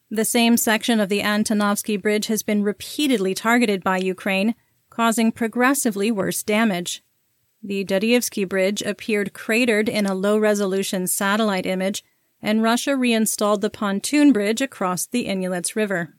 The 0.09 0.25
same 0.25 0.57
section 0.57 0.99
of 0.99 1.09
the 1.09 1.21
Antonovsky 1.21 2.01
bridge 2.01 2.25
has 2.25 2.41
been 2.41 2.63
repeatedly 2.63 3.35
targeted 3.35 3.83
by 3.83 3.97
Ukraine, 3.97 4.55
causing 4.89 5.31
progressively 5.31 6.09
worse 6.09 6.41
damage. 6.41 7.03
The 7.61 7.85
Darievsky 7.85 8.49
bridge 8.49 8.81
appeared 8.81 9.33
cratered 9.33 9.87
in 9.87 10.07
a 10.07 10.15
low 10.15 10.39
resolution 10.39 11.05
satellite 11.05 11.67
image, 11.67 12.03
and 12.41 12.63
Russia 12.63 12.97
reinstalled 12.97 13.61
the 13.61 13.69
pontoon 13.69 14.33
bridge 14.33 14.59
across 14.59 15.05
the 15.05 15.27
Inhulets 15.27 15.75
River. 15.75 16.15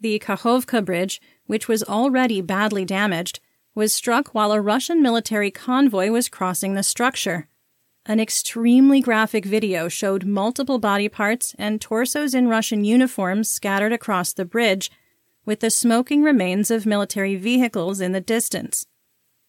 The 0.00 0.18
Kakhovka 0.20 0.84
Bridge, 0.84 1.20
which 1.46 1.66
was 1.66 1.82
already 1.82 2.40
badly 2.40 2.84
damaged, 2.84 3.40
was 3.74 3.92
struck 3.92 4.34
while 4.34 4.52
a 4.52 4.60
Russian 4.60 5.02
military 5.02 5.50
convoy 5.50 6.10
was 6.10 6.28
crossing 6.28 6.74
the 6.74 6.82
structure. 6.82 7.48
An 8.06 8.20
extremely 8.20 9.00
graphic 9.00 9.44
video 9.44 9.88
showed 9.88 10.24
multiple 10.24 10.78
body 10.78 11.08
parts 11.08 11.54
and 11.58 11.80
torsos 11.80 12.34
in 12.34 12.48
Russian 12.48 12.84
uniforms 12.84 13.50
scattered 13.50 13.92
across 13.92 14.32
the 14.32 14.44
bridge, 14.44 14.90
with 15.44 15.60
the 15.60 15.70
smoking 15.70 16.22
remains 16.22 16.70
of 16.70 16.86
military 16.86 17.36
vehicles 17.36 18.00
in 18.00 18.12
the 18.12 18.20
distance. 18.20 18.86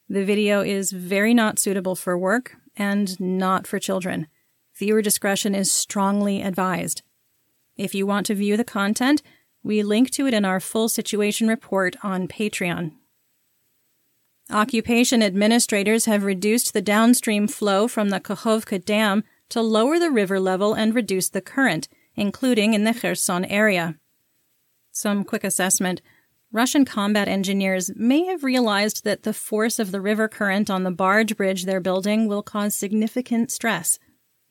The 0.09 0.25
video 0.25 0.61
is 0.61 0.91
very 0.91 1.33
not 1.33 1.59
suitable 1.59 1.95
for 1.95 2.17
work 2.17 2.55
and 2.75 3.19
not 3.19 3.67
for 3.67 3.79
children. 3.79 4.27
Viewer 4.75 5.01
discretion 5.01 5.53
is 5.53 5.71
strongly 5.71 6.41
advised. 6.41 7.01
If 7.77 7.93
you 7.93 8.05
want 8.05 8.25
to 8.25 8.35
view 8.35 8.57
the 8.57 8.63
content, 8.63 9.21
we 9.63 9.83
link 9.83 10.09
to 10.11 10.27
it 10.27 10.33
in 10.33 10.45
our 10.45 10.59
full 10.59 10.89
situation 10.89 11.47
report 11.47 11.95
on 12.03 12.27
Patreon. 12.27 12.93
Occupation 14.51 15.21
administrators 15.21 16.05
have 16.05 16.23
reduced 16.23 16.73
the 16.73 16.81
downstream 16.81 17.47
flow 17.47 17.87
from 17.87 18.09
the 18.09 18.19
Kakhovka 18.19 18.83
Dam 18.83 19.23
to 19.49 19.61
lower 19.61 19.99
the 19.99 20.09
river 20.09 20.39
level 20.39 20.73
and 20.73 20.95
reduce 20.95 21.29
the 21.29 21.41
current, 21.41 21.87
including 22.15 22.73
in 22.73 22.83
the 22.83 22.93
Kherson 22.93 23.45
area. 23.45 23.95
Some 24.91 25.23
quick 25.23 25.43
assessment. 25.43 26.01
Russian 26.51 26.83
combat 26.83 27.27
engineers 27.27 27.91
may 27.95 28.25
have 28.25 28.43
realized 28.43 29.03
that 29.03 29.21
the 29.21 29.33
force 29.33 29.77
of 29.77 29.91
the 29.91 30.01
river 30.01 30.27
current 30.27 30.69
on 30.69 30.81
the 30.81 30.91
barge 30.91 31.37
bridge 31.37 31.65
they're 31.65 31.79
building 31.79 32.27
will 32.27 32.41
cause 32.41 32.73
significant 32.73 33.51
stress. 33.51 33.99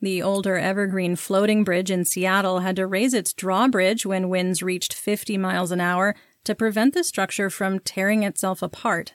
The 0.01 0.21
older 0.21 0.57
Evergreen 0.57 1.15
floating 1.15 1.63
bridge 1.63 1.91
in 1.91 2.05
Seattle 2.05 2.59
had 2.59 2.77
to 2.77 2.87
raise 2.87 3.13
its 3.13 3.33
drawbridge 3.33 4.05
when 4.05 4.29
winds 4.29 4.63
reached 4.63 4.93
50 4.93 5.37
miles 5.37 5.71
an 5.71 5.81
hour 5.81 6.15
to 6.45 6.55
prevent 6.55 6.93
the 6.93 7.03
structure 7.03 7.49
from 7.49 7.79
tearing 7.79 8.23
itself 8.23 8.61
apart. 8.61 9.13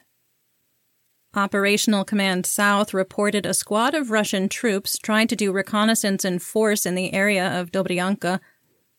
Operational 1.34 2.04
Command 2.04 2.46
South 2.46 2.94
reported 2.94 3.44
a 3.44 3.54
squad 3.54 3.94
of 3.94 4.10
Russian 4.10 4.48
troops 4.48 4.98
tried 4.98 5.28
to 5.30 5.36
do 5.36 5.52
reconnaissance 5.52 6.24
in 6.24 6.38
force 6.38 6.86
in 6.86 6.94
the 6.94 7.12
area 7.12 7.60
of 7.60 7.72
Dobryanka. 7.72 8.40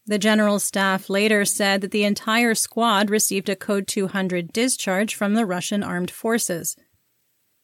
The 0.08 0.20
general 0.20 0.60
staff 0.60 1.10
later 1.10 1.46
said 1.46 1.82
that 1.82 1.92
the 1.92 2.04
entire 2.04 2.56
squad 2.56 3.10
received 3.10 3.48
a 3.48 3.56
Code 3.56 3.88
200 3.88 4.52
discharge 4.52 5.16
from 5.16 5.36
the 5.36 5.46
Russian 5.46 5.82
armed 5.82 6.12
forces. 6.12 6.76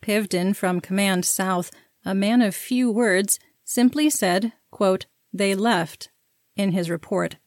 Pivden 0.02 0.56
from 0.56 0.80
Command 0.80 1.26
South, 1.26 1.70
a 2.06 2.16
man 2.16 2.42
of 2.42 2.56
few 2.56 2.90
words, 2.90 3.40
simply 3.72 4.10
said, 4.10 4.52
quote, 4.70 5.06
they 5.32 5.56
left 5.56 6.10
in 6.58 6.74
his 6.74 6.90
report. 6.90 7.38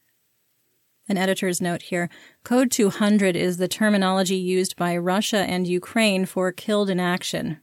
An 1.06 1.18
editor's 1.18 1.60
note 1.60 1.82
here 1.82 2.08
Code 2.44 2.70
200 2.70 3.36
is 3.36 3.58
the 3.58 3.68
terminology 3.68 4.36
used 4.36 4.74
by 4.74 4.96
Russia 4.96 5.44
and 5.46 5.66
Ukraine 5.66 6.24
for 6.24 6.50
killed 6.50 6.88
in 6.88 6.98
action. 6.98 7.58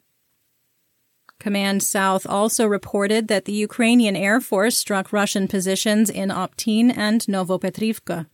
Command 1.39 1.81
South 1.81 2.27
also 2.27 2.67
reported 2.67 3.27
that 3.29 3.45
the 3.45 3.51
Ukrainian 3.53 4.15
Air 4.15 4.39
Force 4.39 4.77
struck 4.77 5.11
Russian 5.11 5.47
positions 5.47 6.07
in 6.11 6.29
Optin 6.29 6.95
and 6.95 7.21
Novopetrivka. 7.21 8.27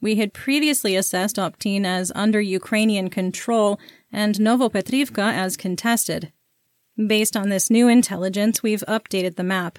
We 0.00 0.14
had 0.16 0.32
previously 0.32 0.94
assessed 0.94 1.34
Optin 1.36 1.84
as 1.84 2.12
under 2.14 2.40
Ukrainian 2.40 3.10
control 3.10 3.80
and 4.12 4.36
Novopetrivka 4.36 5.32
as 5.32 5.56
contested. 5.56 6.32
Based 6.96 7.36
on 7.36 7.48
this 7.48 7.70
new 7.70 7.88
intelligence, 7.88 8.62
we've 8.62 8.84
updated 8.86 9.36
the 9.36 9.44
map. 9.44 9.78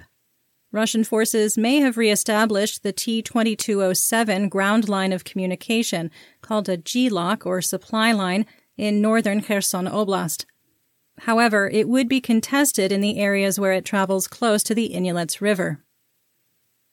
Russian 0.71 1.03
forces 1.03 1.55
may 1.55 1.77
have 1.77 1.97
reestablished 1.97 2.81
the 2.81 2.91
T 2.91 3.21
2207 3.21 4.49
ground 4.49 4.89
line 4.89 5.13
of 5.13 5.23
communication, 5.23 6.09
called 6.41 6.67
a 6.67 6.77
G-lock 6.77 7.45
or 7.45 7.61
supply 7.61 8.11
line, 8.11 8.47
in 8.77 8.99
northern 8.99 9.43
Kherson 9.43 9.85
Oblast. 9.85 10.45
However, 11.19 11.69
it 11.69 11.87
would 11.87 12.09
be 12.09 12.19
contested 12.19 12.91
in 12.91 13.01
the 13.01 13.19
areas 13.19 13.59
where 13.59 13.73
it 13.73 13.85
travels 13.85 14.27
close 14.27 14.63
to 14.63 14.73
the 14.73 14.91
Inhulets 14.91 15.39
River. 15.39 15.83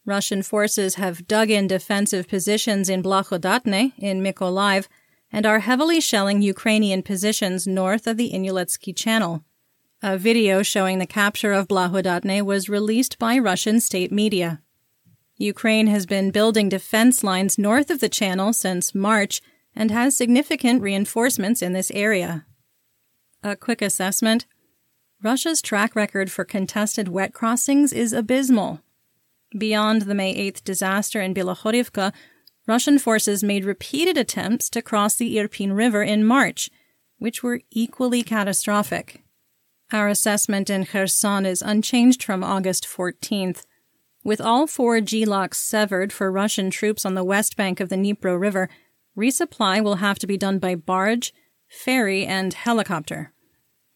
Russian 0.04 0.42
forces 0.42 0.96
have 0.96 1.26
dug 1.26 1.50
in 1.50 1.66
defensive 1.66 2.28
positions 2.28 2.90
in 2.90 3.02
Blahodatne, 3.02 3.94
in 3.96 4.22
Mykolaiv, 4.22 4.86
and 5.32 5.46
are 5.46 5.60
heavily 5.60 6.00
shelling 6.00 6.42
Ukrainian 6.42 7.02
positions 7.02 7.66
north 7.66 8.06
of 8.06 8.18
the 8.18 8.32
Inhuletsky 8.32 8.94
Channel. 8.94 9.42
A 10.02 10.16
video 10.16 10.62
showing 10.62 10.98
the 10.98 11.06
capture 11.06 11.52
of 11.52 11.68
Blahodatne 11.68 12.40
was 12.40 12.70
released 12.70 13.18
by 13.18 13.36
Russian 13.36 13.80
state 13.80 14.10
media. 14.10 14.62
Ukraine 15.36 15.88
has 15.88 16.06
been 16.06 16.30
building 16.30 16.70
defense 16.70 17.22
lines 17.22 17.58
north 17.58 17.90
of 17.90 18.00
the 18.00 18.08
channel 18.08 18.54
since 18.54 18.94
March 18.94 19.42
and 19.76 19.90
has 19.90 20.16
significant 20.16 20.80
reinforcements 20.80 21.60
in 21.60 21.74
this 21.74 21.90
area. 21.90 22.46
A 23.42 23.56
quick 23.56 23.82
assessment 23.82 24.46
Russia's 25.22 25.60
track 25.60 25.94
record 25.94 26.32
for 26.32 26.46
contested 26.46 27.08
wet 27.08 27.34
crossings 27.34 27.92
is 27.92 28.14
abysmal. 28.14 28.80
Beyond 29.56 30.02
the 30.02 30.14
May 30.14 30.34
8th 30.50 30.64
disaster 30.64 31.20
in 31.20 31.34
Bilohorivka, 31.34 32.14
Russian 32.66 32.98
forces 32.98 33.44
made 33.44 33.66
repeated 33.66 34.16
attempts 34.16 34.70
to 34.70 34.80
cross 34.80 35.16
the 35.16 35.36
Irpin 35.36 35.76
River 35.76 36.02
in 36.02 36.24
March, 36.24 36.70
which 37.18 37.42
were 37.42 37.60
equally 37.70 38.22
catastrophic. 38.22 39.24
Our 39.92 40.06
assessment 40.06 40.70
in 40.70 40.86
Kherson 40.86 41.44
is 41.44 41.62
unchanged 41.62 42.22
from 42.22 42.44
August 42.44 42.86
14th. 42.86 43.64
With 44.22 44.40
all 44.40 44.68
four 44.68 45.00
G 45.00 45.24
locks 45.24 45.58
severed 45.58 46.12
for 46.12 46.30
Russian 46.30 46.70
troops 46.70 47.04
on 47.04 47.14
the 47.14 47.24
west 47.24 47.56
bank 47.56 47.80
of 47.80 47.88
the 47.88 47.96
Dnipro 47.96 48.38
River, 48.38 48.68
resupply 49.18 49.82
will 49.82 49.96
have 49.96 50.20
to 50.20 50.28
be 50.28 50.36
done 50.36 50.60
by 50.60 50.76
barge, 50.76 51.34
ferry, 51.68 52.24
and 52.24 52.54
helicopter. 52.54 53.32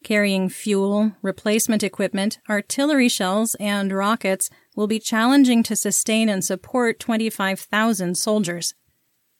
Carrying 0.03 0.49
fuel, 0.49 1.13
replacement 1.21 1.81
equipment, 1.81 2.39
artillery 2.49 3.07
shells, 3.07 3.55
and 3.55 3.93
rockets 3.93 4.49
will 4.75 4.87
be 4.87 4.99
challenging 4.99 5.63
to 5.63 5.77
sustain 5.77 6.27
and 6.27 6.43
support 6.43 6.99
25,000 6.99 8.17
soldiers. 8.17 8.73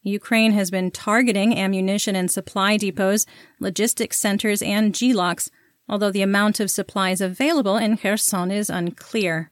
Ukraine 0.04 0.54
has 0.54 0.72
been 0.72 0.90
targeting 0.90 1.58
ammunition 1.58 2.16
and 2.16 2.32
supply 2.32 2.78
depots, 2.78 3.26
logistics 3.60 4.18
centers, 4.18 4.62
and 4.62 4.96
G 4.96 5.12
locks 5.12 5.50
although 5.88 6.12
the 6.12 6.22
amount 6.22 6.60
of 6.60 6.72
supplies 6.72 7.22
available 7.22 7.77
in 7.77 7.98
Kherson 7.98 8.51
is 8.51 8.70
unclear. 8.70 9.51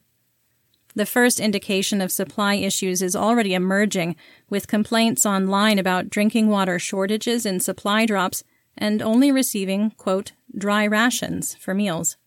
The 0.95 1.05
first 1.05 1.39
indication 1.39 2.01
of 2.01 2.11
supply 2.11 2.55
issues 2.55 3.01
is 3.01 3.15
already 3.15 3.53
emerging, 3.53 4.15
with 4.49 4.67
complaints 4.67 5.25
online 5.25 5.79
about 5.79 6.09
drinking 6.09 6.49
water 6.49 6.77
shortages 6.77 7.45
and 7.45 7.63
supply 7.63 8.05
drops, 8.05 8.43
and 8.77 9.01
only 9.01 9.31
receiving, 9.31 9.91
quote, 9.91 10.33
dry 10.55 10.85
rations 10.85 11.55
for 11.55 11.73
meals. 11.73 12.17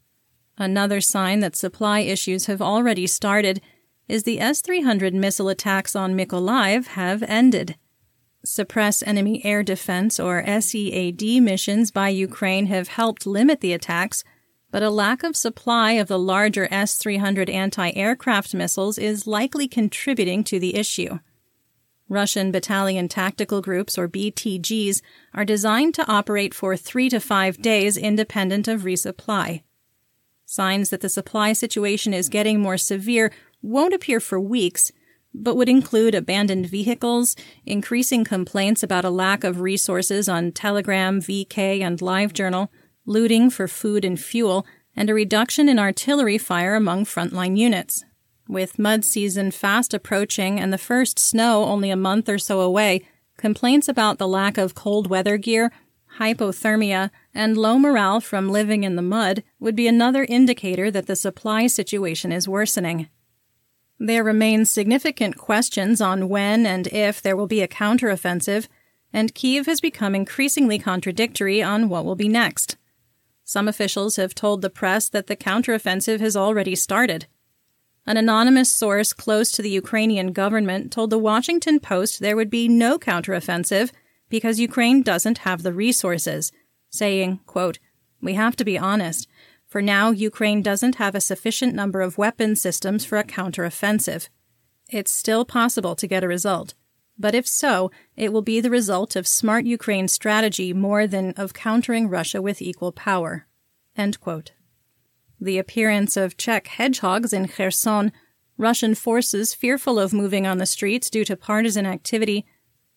Another 0.59 1.01
sign 1.01 1.41
that 1.41 1.55
supply 1.55 2.01
issues 2.01 2.47
have 2.47 2.63
already 2.63 3.07
started 3.07 3.61
is 4.09 4.23
the 4.23 4.41
S 4.41 4.61
300 4.61 5.15
missile 5.15 5.49
attacks 5.49 5.95
on 5.95 6.17
Mykolaiv 6.17 6.89
have 6.89 7.23
ended. 7.25 7.77
Suppress 8.47 9.03
enemy 9.03 9.45
air 9.45 9.65
defense 9.65 10.21
or 10.21 10.41
SEAD 10.47 11.43
missions 11.43 11.91
by 11.91 12.11
Ukraine 12.11 12.67
have 12.67 12.87
helped 12.87 13.27
limit 13.27 13.61
the 13.61 13.73
attacks, 13.73 14.23
but 14.71 14.85
a 14.85 14.91
lack 14.91 15.25
of 15.25 15.37
supply 15.37 15.93
of 15.93 16.07
the 16.07 16.19
larger 16.19 16.69
S 16.71 16.97
300 16.97 17.51
anti 17.51 17.91
aircraft 17.91 18.55
missiles 18.55 18.99
is 18.99 19.27
likely 19.27 19.67
contributing 19.67 20.45
to 20.45 20.61
the 20.61 20.77
issue. 20.77 21.19
Russian 22.09 22.53
battalion 22.53 23.09
tactical 23.09 23.61
groups, 23.61 23.99
or 23.99 24.09
BTGs, 24.09 25.03
are 25.35 25.45
designed 25.45 25.95
to 25.95 26.07
operate 26.07 26.55
for 26.55 26.77
three 26.77 27.09
to 27.09 27.19
five 27.19 27.61
days 27.61 27.97
independent 27.97 28.69
of 28.69 28.83
resupply. 28.83 29.65
Signs 30.45 30.91
that 30.91 31.01
the 31.01 31.09
supply 31.09 31.53
situation 31.53 32.15
is 32.15 32.29
getting 32.29 32.61
more 32.61 32.79
severe 32.79 33.33
won't 33.61 33.93
appear 33.93 34.21
for 34.21 34.39
weeks, 34.39 34.93
but 35.39 35.57
would 35.57 35.69
include 35.69 36.15
abandoned 36.15 36.67
vehicles, 36.67 37.37
increasing 37.65 38.25
complaints 38.25 38.83
about 38.83 39.05
a 39.05 39.11
lack 39.11 39.45
of 39.45 39.61
resources 39.61 40.29
on 40.29 40.51
Telegram, 40.51 41.21
VK, 41.21 41.81
and 41.81 41.99
LiveJournal, 41.99 42.69
looting 43.05 43.51
for 43.51 43.69
food 43.69 44.05
and 44.05 44.19
fuel, 44.19 44.67
and 44.97 45.11
a 45.11 45.15
reduction 45.15 45.69
in 45.69 45.79
artillery 45.79 46.39
fire 46.39 46.75
among 46.75 47.05
frontline 47.05 47.57
units. 47.59 48.05
With 48.49 48.79
mud 48.79 49.05
season 49.05 49.51
fast 49.51 49.93
approaching 49.93 50.59
and 50.59 50.73
the 50.73 50.79
first 50.79 51.19
snow 51.19 51.65
only 51.65 51.91
a 51.91 51.97
month 51.97 52.29
or 52.29 52.39
so 52.39 52.61
away, 52.61 53.03
complaints 53.37 53.89
about 53.89 54.19
the 54.19 54.29
lack 54.29 54.57
of 54.57 54.75
cold 54.75 55.09
weather 55.09 55.37
gear, 55.37 55.71
hypothermia, 56.19 57.11
and 57.35 57.59
low 57.59 57.79
morale 57.79 58.21
from 58.21 58.49
living 58.49 58.85
in 58.85 58.97
the 58.97 59.03
mud 59.03 59.43
would 59.61 59.77
be 59.77 59.87
another 59.87 60.25
indicator 60.29 60.91
that 60.91 61.07
the 61.07 61.17
supply 61.17 61.67
situation 61.67 62.33
is 62.33 62.49
worsening. 62.49 63.09
There 63.99 64.23
remain 64.23 64.65
significant 64.65 65.39
questions 65.39 66.01
on 66.01 66.29
when 66.29 66.67
and 66.67 66.87
if 66.89 67.23
there 67.23 67.37
will 67.37 67.47
be 67.47 67.63
a 67.63 67.69
counteroffensive, 67.69 68.69
and 69.13 69.35
Kiev 69.35 69.67
has 69.67 69.81
become 69.81 70.15
increasingly 70.15 70.79
contradictory 70.79 71.63
on 71.63 71.89
what 71.89 72.05
will 72.05 72.17
be 72.17 72.29
next. 72.29 72.77
Some 73.45 73.69
officials 73.69 74.17
have 74.17 74.35
told 74.35 74.61
the 74.61 74.69
press 74.69 75.09
that 75.09 75.29
the 75.29 75.37
counteroffensive 75.37 76.21
has 76.21 76.37
already 76.37 76.75
started. 76.75 77.27
An 78.05 78.17
anonymous 78.17 78.71
source 78.71 79.13
close 79.13 79.51
to 79.53 79.63
the 79.63 79.71
Ukrainian 79.71 80.33
government 80.33 80.93
told 80.93 81.11
the 81.11 81.19
Washington 81.19 81.81
Post 81.81 82.21
there 82.21 82.37
would 82.37 82.51
be 82.51 82.69
no 82.69 82.99
counteroffensive 82.99 83.91
because 84.29 84.61
Ukraine 84.61 85.03
doesn't 85.03 85.39
have 85.39 85.63
the 85.63 85.73
resources, 85.73 86.53
saying, 86.91 87.41
quote, 87.47 87.79
We 88.21 88.35
have 88.35 88.57
to 88.57 88.65
be 88.65 88.79
honest. 88.79 89.27
For 89.77 89.83
now, 89.83 90.11
Ukraine 90.11 90.63
doesn't 90.63 90.95
have 90.95 91.15
a 91.15 91.21
sufficient 91.21 91.75
number 91.75 92.01
of 92.01 92.17
weapon 92.17 92.57
systems 92.57 93.05
for 93.05 93.19
a 93.19 93.25
counteroffensive. 93.25 94.31
It's 94.89 95.13
still 95.13 95.45
possible 95.45 95.95
to 95.97 96.07
get 96.07 96.25
a 96.25 96.29
result. 96.29 96.73
But 97.19 97.35
if 97.35 97.47
so, 97.47 97.91
it 98.17 98.33
will 98.33 98.41
be 98.41 98.63
the 98.63 98.71
result 98.71 99.17
of 99.17 99.29
smart 99.29 99.67
Ukraine 99.67 100.09
strategy 100.09 100.73
more 100.73 101.07
than 101.07 101.33
of 101.33 101.53
countering 101.53 102.09
Russia 102.09 102.41
with 102.41 102.63
equal 102.63 102.91
power. 102.91 103.47
The 105.39 105.59
appearance 105.59 106.17
of 106.17 106.39
Czech 106.39 106.69
hedgehogs 106.69 107.35
in 107.35 107.47
Kherson, 107.47 108.13
Russian 108.57 108.95
forces 108.95 109.53
fearful 109.53 109.99
of 109.99 110.15
moving 110.15 110.47
on 110.47 110.57
the 110.57 110.65
streets 110.65 111.11
due 111.11 111.27
to 111.27 111.37
partisan 111.37 111.85
activity, 111.85 112.47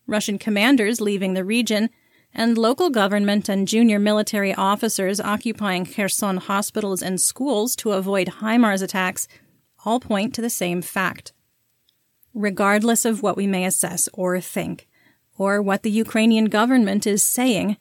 Russian 0.07 0.39
commanders 0.39 1.01
leaving 1.01 1.33
the 1.33 1.43
region, 1.43 1.89
and 2.33 2.57
local 2.57 2.89
government 2.89 3.49
and 3.49 3.67
junior 3.67 3.99
military 3.99 4.53
officers 4.53 5.19
occupying 5.19 5.85
Kherson 5.85 6.37
hospitals 6.37 7.01
and 7.01 7.19
schools 7.19 7.75
to 7.77 7.91
avoid 7.91 8.27
HIMARS 8.39 8.81
attacks 8.81 9.27
all 9.85 9.99
point 9.99 10.33
to 10.35 10.41
the 10.41 10.49
same 10.49 10.81
fact. 10.81 11.33
Regardless 12.33 13.05
of 13.05 13.23
what 13.23 13.37
we 13.37 13.47
may 13.47 13.65
assess 13.65 14.07
or 14.13 14.39
think, 14.39 14.87
or 15.37 15.61
what 15.61 15.83
the 15.83 15.91
Ukrainian 15.91 16.45
government 16.45 17.07
is 17.07 17.23
saying, 17.23 17.77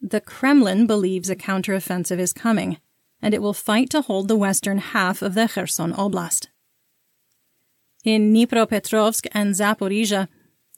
the 0.00 0.20
Kremlin 0.20 0.86
believes 0.86 1.30
a 1.30 1.36
counteroffensive 1.36 2.18
is 2.18 2.32
coming, 2.32 2.78
and 3.22 3.32
it 3.32 3.40
will 3.40 3.54
fight 3.54 3.88
to 3.90 4.02
hold 4.02 4.28
the 4.28 4.36
western 4.36 4.78
half 4.78 5.22
of 5.22 5.34
the 5.34 5.48
Kherson 5.48 5.92
Oblast. 5.92 6.48
In 8.04 8.32
Dnipropetrovsk 8.32 9.26
and 9.32 9.54
Zaporizhia, 9.54 10.28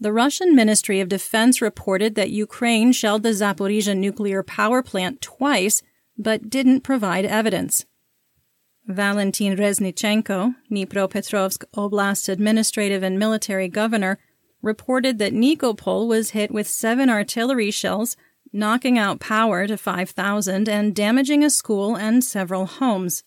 the 0.00 0.12
Russian 0.12 0.54
Ministry 0.54 1.00
of 1.00 1.08
Defense 1.08 1.60
reported 1.60 2.14
that 2.14 2.30
Ukraine 2.30 2.92
shelled 2.92 3.22
the 3.22 3.30
Zaporizhia 3.30 3.96
nuclear 3.96 4.42
power 4.42 4.82
plant 4.82 5.20
twice, 5.20 5.82
but 6.16 6.48
didn't 6.48 6.82
provide 6.82 7.24
evidence. 7.24 7.84
Valentin 8.86 9.56
Reznichenko, 9.56 10.54
Dnipropetrovsk 10.70 11.64
Oblast 11.74 12.28
administrative 12.28 13.02
and 13.02 13.18
military 13.18 13.68
governor, 13.68 14.18
reported 14.62 15.18
that 15.18 15.34
Nikopol 15.34 16.08
was 16.08 16.30
hit 16.30 16.50
with 16.50 16.66
seven 16.66 17.10
artillery 17.10 17.70
shells, 17.70 18.16
knocking 18.52 18.98
out 18.98 19.20
power 19.20 19.66
to 19.66 19.76
5,000 19.76 20.68
and 20.68 20.94
damaging 20.94 21.44
a 21.44 21.50
school 21.50 21.96
and 21.96 22.24
several 22.24 22.66
homes. 22.66 23.24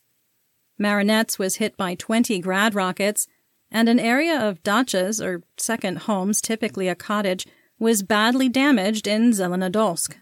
Marhanets 0.81 1.37
was 1.37 1.57
hit 1.57 1.77
by 1.77 1.95
20 1.95 2.39
grad 2.39 2.73
rockets, 2.73 3.27
and 3.71 3.87
an 3.87 3.99
area 3.99 4.39
of 4.39 4.61
dachas, 4.63 5.23
or 5.23 5.43
second 5.57 5.99
homes, 5.99 6.41
typically 6.41 6.87
a 6.87 6.95
cottage, 6.95 7.47
was 7.79 8.03
badly 8.03 8.49
damaged 8.49 9.07
in 9.07 9.31
Zelenodolsk. 9.31 10.15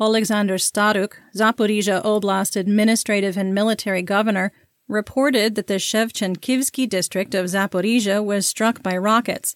Alexander 0.00 0.56
Starukh, 0.56 1.14
Zaporizhia 1.34 2.02
Oblast 2.02 2.56
administrative 2.56 3.36
and 3.36 3.54
military 3.54 4.02
governor, 4.02 4.52
reported 4.88 5.54
that 5.54 5.68
the 5.68 5.74
Shevchenkivsky 5.74 6.88
district 6.88 7.34
of 7.34 7.46
Zaporizhia 7.46 8.24
was 8.24 8.46
struck 8.48 8.82
by 8.82 8.96
rockets. 8.96 9.54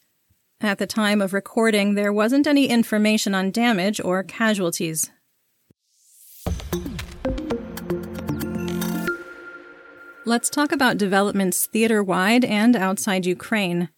At 0.61 0.79
the 0.79 0.87
time 0.87 1.21
of 1.21 1.35
recording, 1.35 1.95
there 1.95 2.13
wasn't 2.13 2.47
any 2.47 2.67
information 2.69 3.35
on 3.35 3.51
damage 3.51 4.01
or 4.01 4.23
casualties. 4.23 5.11
Let's 10.29 10.51
talk 10.51 10.73
about 10.73 10.99
developments 10.99 11.67
theater 11.67 12.03
wide 12.03 12.45
and 12.45 12.75
outside 12.75 13.27
Ukraine. 13.27 13.91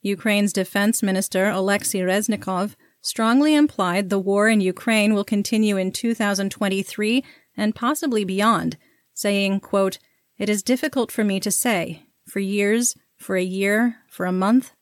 Ukraine's 0.00 0.54
defense 0.54 1.02
minister, 1.02 1.50
Alexei 1.50 1.98
Reznikov, 1.98 2.74
strongly 3.02 3.54
implied 3.54 4.08
the 4.08 4.18
war 4.18 4.48
in 4.48 4.62
Ukraine 4.62 5.12
will 5.12 5.24
continue 5.24 5.76
in 5.76 5.92
2023 5.92 7.22
and 7.54 7.74
possibly 7.74 8.24
beyond, 8.24 8.78
saying, 9.12 9.60
quote, 9.60 9.98
It 10.38 10.48
is 10.48 10.62
difficult 10.62 11.12
for 11.12 11.22
me 11.22 11.38
to 11.38 11.50
say, 11.50 12.02
for 12.26 12.40
years, 12.40 12.96
for 13.18 13.36
a 13.36 13.42
year, 13.42 13.96
for 14.08 14.24
a 14.24 14.32
month, 14.32 14.72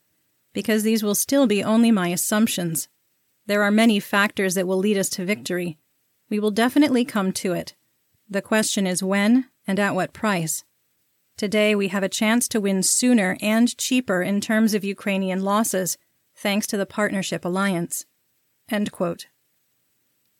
because 0.53 0.83
these 0.83 1.03
will 1.03 1.15
still 1.15 1.47
be 1.47 1.61
only 1.61 1.91
my 1.91 2.07
assumptions. 2.07 2.87
There 3.45 3.61
are 3.61 3.71
many 3.71 3.99
factors 3.99 4.53
that 4.53 4.67
will 4.67 4.77
lead 4.77 4.97
us 4.97 5.09
to 5.09 5.25
victory. 5.25 5.79
We 6.29 6.39
will 6.39 6.51
definitely 6.51 7.03
come 7.03 7.33
to 7.33 7.51
it. 7.51 7.75
The 8.29 8.41
question 8.41 8.87
is 8.87 9.03
when 9.03 9.49
and 9.67 9.81
at 9.81 9.93
what 9.93 10.13
price. 10.13 10.63
Today 11.37 11.75
we 11.75 11.89
have 11.89 12.01
a 12.01 12.09
chance 12.09 12.47
to 12.47 12.59
win 12.59 12.81
sooner 12.81 13.37
and 13.41 13.77
cheaper 13.77 14.23
in 14.23 14.41
terms 14.41 14.73
of 14.73 14.83
Ukrainian 14.83 15.43
losses, 15.43 15.95
thanks 16.35 16.65
to 16.65 16.77
the 16.77 16.87
Partnership 16.87 17.45
Alliance. 17.45 18.07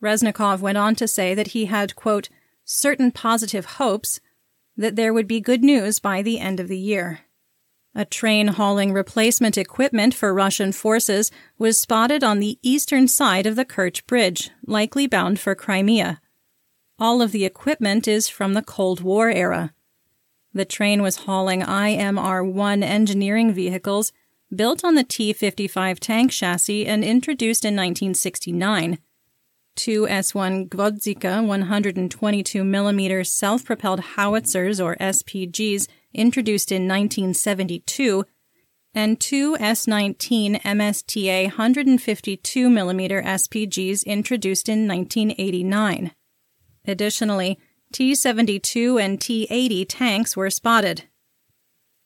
Reznikov 0.02 0.60
went 0.60 0.80
on 0.80 0.96
to 0.96 1.08
say 1.08 1.36
that 1.36 1.50
he 1.50 1.66
had, 1.66 1.96
quote, 1.96 2.30
certain 2.66 3.12
positive 3.12 3.66
hopes 3.78 4.20
that 4.76 4.96
there 4.96 5.14
would 5.14 5.28
be 5.28 5.40
good 5.40 5.64
news 5.64 6.00
by 6.00 6.24
the 6.24 6.40
end 6.40 6.60
of 6.60 6.68
the 6.68 6.80
year. 6.80 7.20
A 7.94 8.04
train 8.04 8.48
hauling 8.48 8.92
replacement 8.92 9.56
equipment 9.56 10.16
for 10.16 10.34
Russian 10.34 10.72
forces 10.72 11.30
was 11.60 11.80
spotted 11.80 12.24
on 12.24 12.40
the 12.40 12.58
eastern 12.64 13.08
side 13.08 13.46
of 13.46 13.56
the 13.56 13.66
Kerch 13.66 14.06
Bridge, 14.08 14.50
likely 14.66 15.06
bound 15.06 15.40
for 15.40 15.54
Crimea. 15.54 16.22
All 16.98 17.22
of 17.22 17.32
the 17.32 17.46
equipment 17.46 18.08
is 18.08 18.28
from 18.28 18.54
the 18.54 18.64
Cold 18.64 19.02
War 19.02 19.30
era. 19.30 19.74
The 20.58 20.65
train 20.65 21.04
was 21.04 21.17
hauling 21.17 21.62
IMR 21.62 22.52
1 22.52 22.82
engineering 22.82 23.54
vehicles 23.54 24.12
built 24.54 24.84
on 24.84 24.96
the 24.96 25.04
T 25.04 25.32
55 25.32 26.00
tank 26.00 26.32
chassis 26.32 26.88
and 26.88 27.04
introduced 27.04 27.63
in 27.63 27.76
1969 27.76 28.98
two 29.76 30.08
S-1 30.08 30.67
Gvozdika 30.70 31.46
122 31.46 32.63
mm 32.63 33.28
self-propelled 33.28 34.00
howitzers 34.00 34.82
or 34.82 34.96
SPGs 34.96 35.88
introduced 36.15 36.72
in 36.72 36.88
1972 36.88 38.26
and 38.96 39.20
two 39.20 39.56
S-19 39.60 40.60
MSTA 40.63 41.50
152 41.50 42.67
mm 42.67 43.24
SPGs 43.24 44.06
introduced 44.08 44.67
in 44.67 44.88
1989. 44.88 46.13
Additionally, 46.88 47.60
T-72 47.93 49.02
and 49.02 49.19
T-80 49.19 49.86
tanks 49.88 50.36
were 50.36 50.50
spotted. 50.50 51.04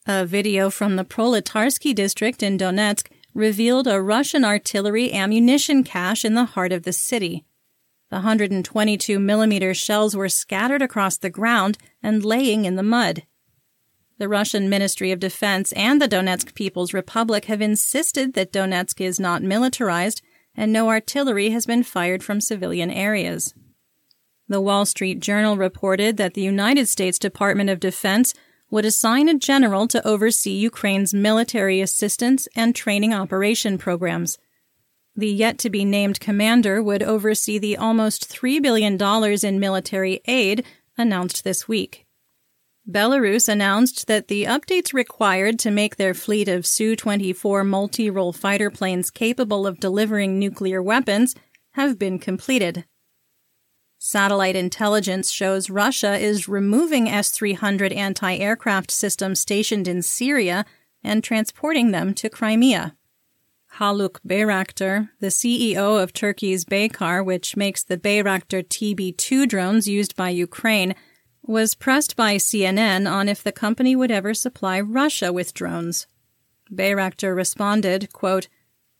A 0.07 0.25
video 0.25 0.69
from 0.69 0.95
the 0.95 1.05
Proletarsky 1.05 1.93
district 1.93 2.41
in 2.41 2.57
Donetsk 2.57 3.07
revealed 3.33 3.87
a 3.87 4.01
Russian 4.01 4.43
artillery 4.43 5.13
ammunition 5.13 5.83
cache 5.83 6.25
in 6.25 6.33
the 6.33 6.45
heart 6.45 6.71
of 6.71 6.83
the 6.83 6.93
city. 6.93 7.45
The 8.09 8.17
122 8.17 9.19
millimeter 9.19 9.73
shells 9.73 10.15
were 10.15 10.27
scattered 10.27 10.81
across 10.81 11.17
the 11.17 11.29
ground 11.29 11.77
and 12.03 12.25
laying 12.25 12.65
in 12.65 12.75
the 12.75 12.83
mud. 12.83 13.23
The 14.17 14.27
Russian 14.27 14.69
Ministry 14.69 15.11
of 15.11 15.19
Defense 15.19 15.71
and 15.73 16.01
the 16.01 16.09
Donetsk 16.09 16.53
People's 16.53 16.93
Republic 16.93 17.45
have 17.45 17.61
insisted 17.61 18.33
that 18.33 18.51
Donetsk 18.51 18.99
is 19.01 19.19
not 19.19 19.41
militarized 19.41 20.21
and 20.55 20.73
no 20.73 20.89
artillery 20.89 21.49
has 21.51 21.65
been 21.65 21.83
fired 21.83 22.23
from 22.23 22.41
civilian 22.41 22.91
areas. 22.91 23.53
The 24.51 24.59
Wall 24.59 24.85
Street 24.85 25.21
Journal 25.21 25.55
reported 25.55 26.17
that 26.17 26.33
the 26.33 26.41
United 26.41 26.89
States 26.89 27.17
Department 27.17 27.69
of 27.69 27.79
Defense 27.79 28.33
would 28.69 28.83
assign 28.83 29.29
a 29.29 29.37
general 29.37 29.87
to 29.87 30.05
oversee 30.05 30.51
Ukraine's 30.51 31.13
military 31.13 31.79
assistance 31.79 32.49
and 32.53 32.75
training 32.75 33.13
operation 33.13 33.77
programs. 33.77 34.37
The 35.15 35.31
yet 35.31 35.57
to 35.59 35.69
be 35.69 35.85
named 35.85 36.19
commander 36.19 36.83
would 36.83 37.01
oversee 37.01 37.59
the 37.59 37.77
almost 37.77 38.29
$3 38.29 38.61
billion 38.61 39.01
in 39.41 39.59
military 39.61 40.19
aid 40.25 40.65
announced 40.97 41.45
this 41.45 41.69
week. 41.69 42.05
Belarus 42.85 43.47
announced 43.47 44.07
that 44.07 44.27
the 44.27 44.43
updates 44.43 44.91
required 44.91 45.59
to 45.59 45.71
make 45.71 45.95
their 45.95 46.13
fleet 46.13 46.49
of 46.49 46.65
Su 46.65 46.97
24 46.97 47.63
multi 47.63 48.09
role 48.09 48.33
fighter 48.33 48.69
planes 48.69 49.11
capable 49.11 49.65
of 49.65 49.79
delivering 49.79 50.37
nuclear 50.37 50.83
weapons 50.83 51.35
have 51.75 51.97
been 51.97 52.19
completed. 52.19 52.83
Satellite 54.03 54.55
intelligence 54.55 55.29
shows 55.29 55.69
Russia 55.69 56.17
is 56.17 56.47
removing 56.47 57.07
S 57.07 57.29
300 57.29 57.93
anti 57.93 58.35
aircraft 58.35 58.89
systems 58.89 59.39
stationed 59.39 59.87
in 59.87 60.01
Syria 60.01 60.65
and 61.03 61.23
transporting 61.23 61.91
them 61.91 62.15
to 62.15 62.27
Crimea. 62.27 62.95
Haluk 63.75 64.19
Bayraktar, 64.27 65.09
the 65.19 65.27
CEO 65.27 66.01
of 66.01 66.13
Turkey's 66.13 66.65
Baykar, 66.65 67.23
which 67.23 67.55
makes 67.55 67.83
the 67.83 67.95
Bayraktar 67.95 68.63
TB 68.63 69.17
2 69.17 69.45
drones 69.45 69.87
used 69.87 70.15
by 70.15 70.29
Ukraine, 70.29 70.95
was 71.43 71.75
pressed 71.75 72.15
by 72.15 72.37
CNN 72.37 73.07
on 73.07 73.29
if 73.29 73.43
the 73.43 73.51
company 73.51 73.95
would 73.95 74.09
ever 74.09 74.33
supply 74.33 74.79
Russia 74.79 75.31
with 75.31 75.53
drones. 75.53 76.07
Bayraktar 76.73 77.35
responded, 77.35 78.11
quote, 78.11 78.47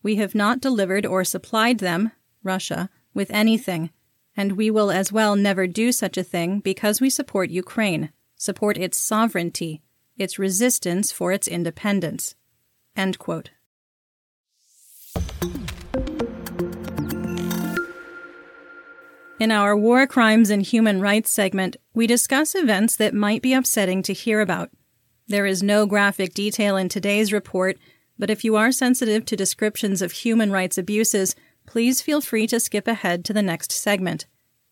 We 0.00 0.14
have 0.16 0.36
not 0.36 0.60
delivered 0.60 1.04
or 1.04 1.24
supplied 1.24 1.80
them, 1.80 2.12
Russia, 2.44 2.88
with 3.12 3.32
anything, 3.32 3.90
and 4.36 4.52
we 4.52 4.70
will 4.70 4.90
as 4.90 5.12
well 5.12 5.36
never 5.36 5.66
do 5.66 5.92
such 5.92 6.16
a 6.16 6.24
thing 6.24 6.60
because 6.60 7.00
we 7.00 7.10
support 7.10 7.50
Ukraine, 7.50 8.10
support 8.36 8.76
its 8.76 8.98
sovereignty, 8.98 9.82
its 10.16 10.38
resistance 10.38 11.12
for 11.12 11.32
its 11.32 11.48
independence. 11.48 12.34
End 12.96 13.18
quote. 13.18 13.50
In 19.38 19.50
our 19.50 19.76
War 19.76 20.06
Crimes 20.06 20.50
and 20.50 20.62
Human 20.62 21.00
Rights 21.00 21.32
segment, 21.32 21.76
we 21.94 22.06
discuss 22.06 22.54
events 22.54 22.94
that 22.96 23.12
might 23.12 23.42
be 23.42 23.54
upsetting 23.54 24.02
to 24.04 24.12
hear 24.12 24.40
about. 24.40 24.70
There 25.26 25.46
is 25.46 25.64
no 25.64 25.84
graphic 25.84 26.32
detail 26.32 26.76
in 26.76 26.88
today's 26.88 27.32
report, 27.32 27.76
but 28.18 28.30
if 28.30 28.44
you 28.44 28.54
are 28.54 28.70
sensitive 28.70 29.24
to 29.26 29.34
descriptions 29.34 30.00
of 30.00 30.12
human 30.12 30.52
rights 30.52 30.78
abuses, 30.78 31.34
please 31.66 32.02
feel 32.02 32.20
free 32.20 32.46
to 32.46 32.60
skip 32.60 32.86
ahead 32.86 33.24
to 33.24 33.32
the 33.32 33.42
next 33.42 33.72
segment. 33.72 34.26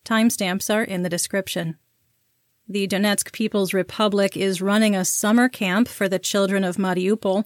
Timestamps 0.05 0.73
are 0.75 0.83
in 0.83 1.03
the 1.03 1.09
description. 1.09 1.77
The 2.69 2.87
Donetsk 2.87 3.33
People's 3.33 3.75
Republic 3.75 4.37
is 4.37 4.63
running 4.63 4.95
a 4.95 5.05
summer 5.05 5.49
camp 5.49 5.89
for 5.89 6.09
the 6.09 6.19
children 6.19 6.63
of 6.63 6.77
Mariupol 6.77 7.45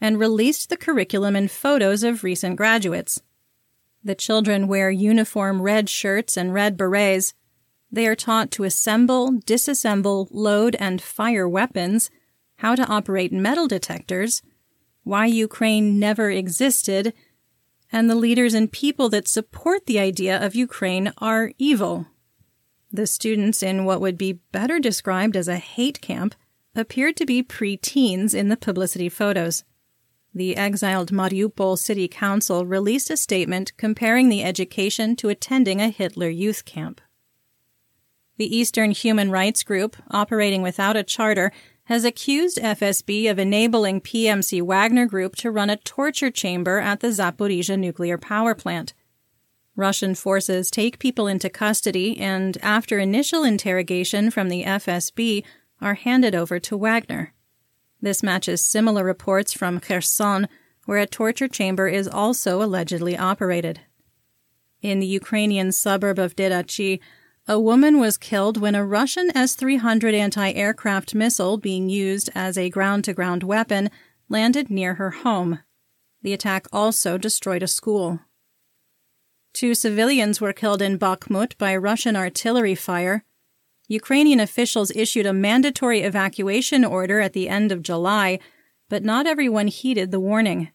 and 0.00 0.18
released 0.18 0.68
the 0.68 0.76
curriculum 0.76 1.34
and 1.34 1.50
photos 1.50 2.02
of 2.02 2.22
recent 2.22 2.56
graduates. 2.56 3.22
The 4.04 4.14
children 4.14 4.68
wear 4.68 4.90
uniform 4.90 5.62
red 5.62 5.88
shirts 5.88 6.36
and 6.36 6.54
red 6.54 6.76
berets. 6.76 7.34
They 7.90 8.06
are 8.06 8.14
taught 8.14 8.50
to 8.52 8.64
assemble, 8.64 9.32
disassemble, 9.32 10.28
load, 10.30 10.76
and 10.78 11.00
fire 11.00 11.48
weapons, 11.48 12.10
how 12.56 12.74
to 12.74 12.86
operate 12.86 13.32
metal 13.32 13.66
detectors, 13.66 14.42
why 15.02 15.26
Ukraine 15.26 15.98
never 15.98 16.30
existed, 16.30 17.14
and 17.92 18.08
the 18.08 18.14
leaders 18.14 18.54
and 18.54 18.70
people 18.70 19.08
that 19.08 19.28
support 19.28 19.86
the 19.86 19.98
idea 19.98 20.44
of 20.44 20.54
Ukraine 20.54 21.12
are 21.18 21.52
evil. 21.58 22.06
The 22.90 23.06
students 23.06 23.62
in 23.62 23.84
what 23.84 24.00
would 24.00 24.18
be 24.18 24.40
better 24.52 24.78
described 24.78 25.36
as 25.36 25.48
a 25.48 25.56
hate 25.56 26.00
camp 26.00 26.34
appeared 26.74 27.16
to 27.16 27.26
be 27.26 27.42
pre-teens 27.42 28.34
in 28.34 28.48
the 28.48 28.56
publicity 28.56 29.08
photos 29.08 29.64
the 30.34 30.56
exiled 30.56 31.10
Mariupol 31.10 31.78
City 31.78 32.06
Council 32.06 32.66
released 32.66 33.10
a 33.10 33.16
statement 33.16 33.76
comparing 33.76 34.28
the 34.28 34.44
education 34.44 35.16
to 35.16 35.30
attending 35.30 35.80
a 35.80 35.88
Hitler 35.88 36.28
youth 36.28 36.64
camp. 36.64 37.00
The 38.36 38.56
Eastern 38.56 38.92
Human 38.92 39.32
Rights 39.32 39.64
Group, 39.64 39.96
operating 40.10 40.62
without 40.62 40.96
a 40.96 41.02
charter, 41.02 41.50
has 41.88 42.04
accused 42.04 42.58
FSB 42.58 43.30
of 43.30 43.38
enabling 43.38 43.98
PMC 43.98 44.60
Wagner 44.60 45.06
Group 45.06 45.34
to 45.36 45.50
run 45.50 45.70
a 45.70 45.76
torture 45.78 46.30
chamber 46.30 46.78
at 46.78 47.00
the 47.00 47.08
Zaporizhia 47.08 47.78
nuclear 47.78 48.18
power 48.18 48.54
plant. 48.54 48.92
Russian 49.74 50.14
forces 50.14 50.70
take 50.70 50.98
people 50.98 51.26
into 51.26 51.48
custody 51.48 52.18
and, 52.18 52.58
after 52.60 52.98
initial 52.98 53.42
interrogation 53.42 54.30
from 54.30 54.50
the 54.50 54.64
FSB, 54.64 55.42
are 55.80 55.94
handed 55.94 56.34
over 56.34 56.60
to 56.60 56.76
Wagner. 56.76 57.32
This 58.02 58.22
matches 58.22 58.62
similar 58.62 59.02
reports 59.02 59.54
from 59.54 59.80
Kherson, 59.80 60.46
where 60.84 60.98
a 60.98 61.06
torture 61.06 61.48
chamber 61.48 61.88
is 61.88 62.06
also 62.06 62.62
allegedly 62.62 63.16
operated. 63.16 63.80
In 64.82 65.00
the 65.00 65.06
Ukrainian 65.06 65.72
suburb 65.72 66.18
of 66.18 66.36
Derachy, 66.36 67.00
a 67.50 67.58
woman 67.58 67.98
was 67.98 68.18
killed 68.18 68.60
when 68.60 68.74
a 68.74 68.84
Russian 68.84 69.34
S 69.34 69.54
300 69.54 70.14
anti 70.14 70.52
aircraft 70.52 71.14
missile 71.14 71.56
being 71.56 71.88
used 71.88 72.28
as 72.34 72.58
a 72.58 72.68
ground 72.68 73.04
to 73.04 73.14
ground 73.14 73.42
weapon 73.42 73.90
landed 74.28 74.68
near 74.68 74.94
her 74.94 75.10
home. 75.10 75.60
The 76.20 76.34
attack 76.34 76.66
also 76.74 77.16
destroyed 77.16 77.62
a 77.62 77.66
school. 77.66 78.20
Two 79.54 79.74
civilians 79.74 80.42
were 80.42 80.52
killed 80.52 80.82
in 80.82 80.98
Bakhmut 80.98 81.56
by 81.56 81.74
Russian 81.74 82.16
artillery 82.16 82.74
fire. 82.74 83.24
Ukrainian 83.88 84.40
officials 84.40 84.90
issued 84.94 85.24
a 85.24 85.32
mandatory 85.32 86.02
evacuation 86.02 86.84
order 86.84 87.20
at 87.20 87.32
the 87.32 87.48
end 87.48 87.72
of 87.72 87.82
July, 87.82 88.40
but 88.90 89.02
not 89.02 89.26
everyone 89.26 89.68
heeded 89.68 90.10
the 90.10 90.20
warning. 90.20 90.68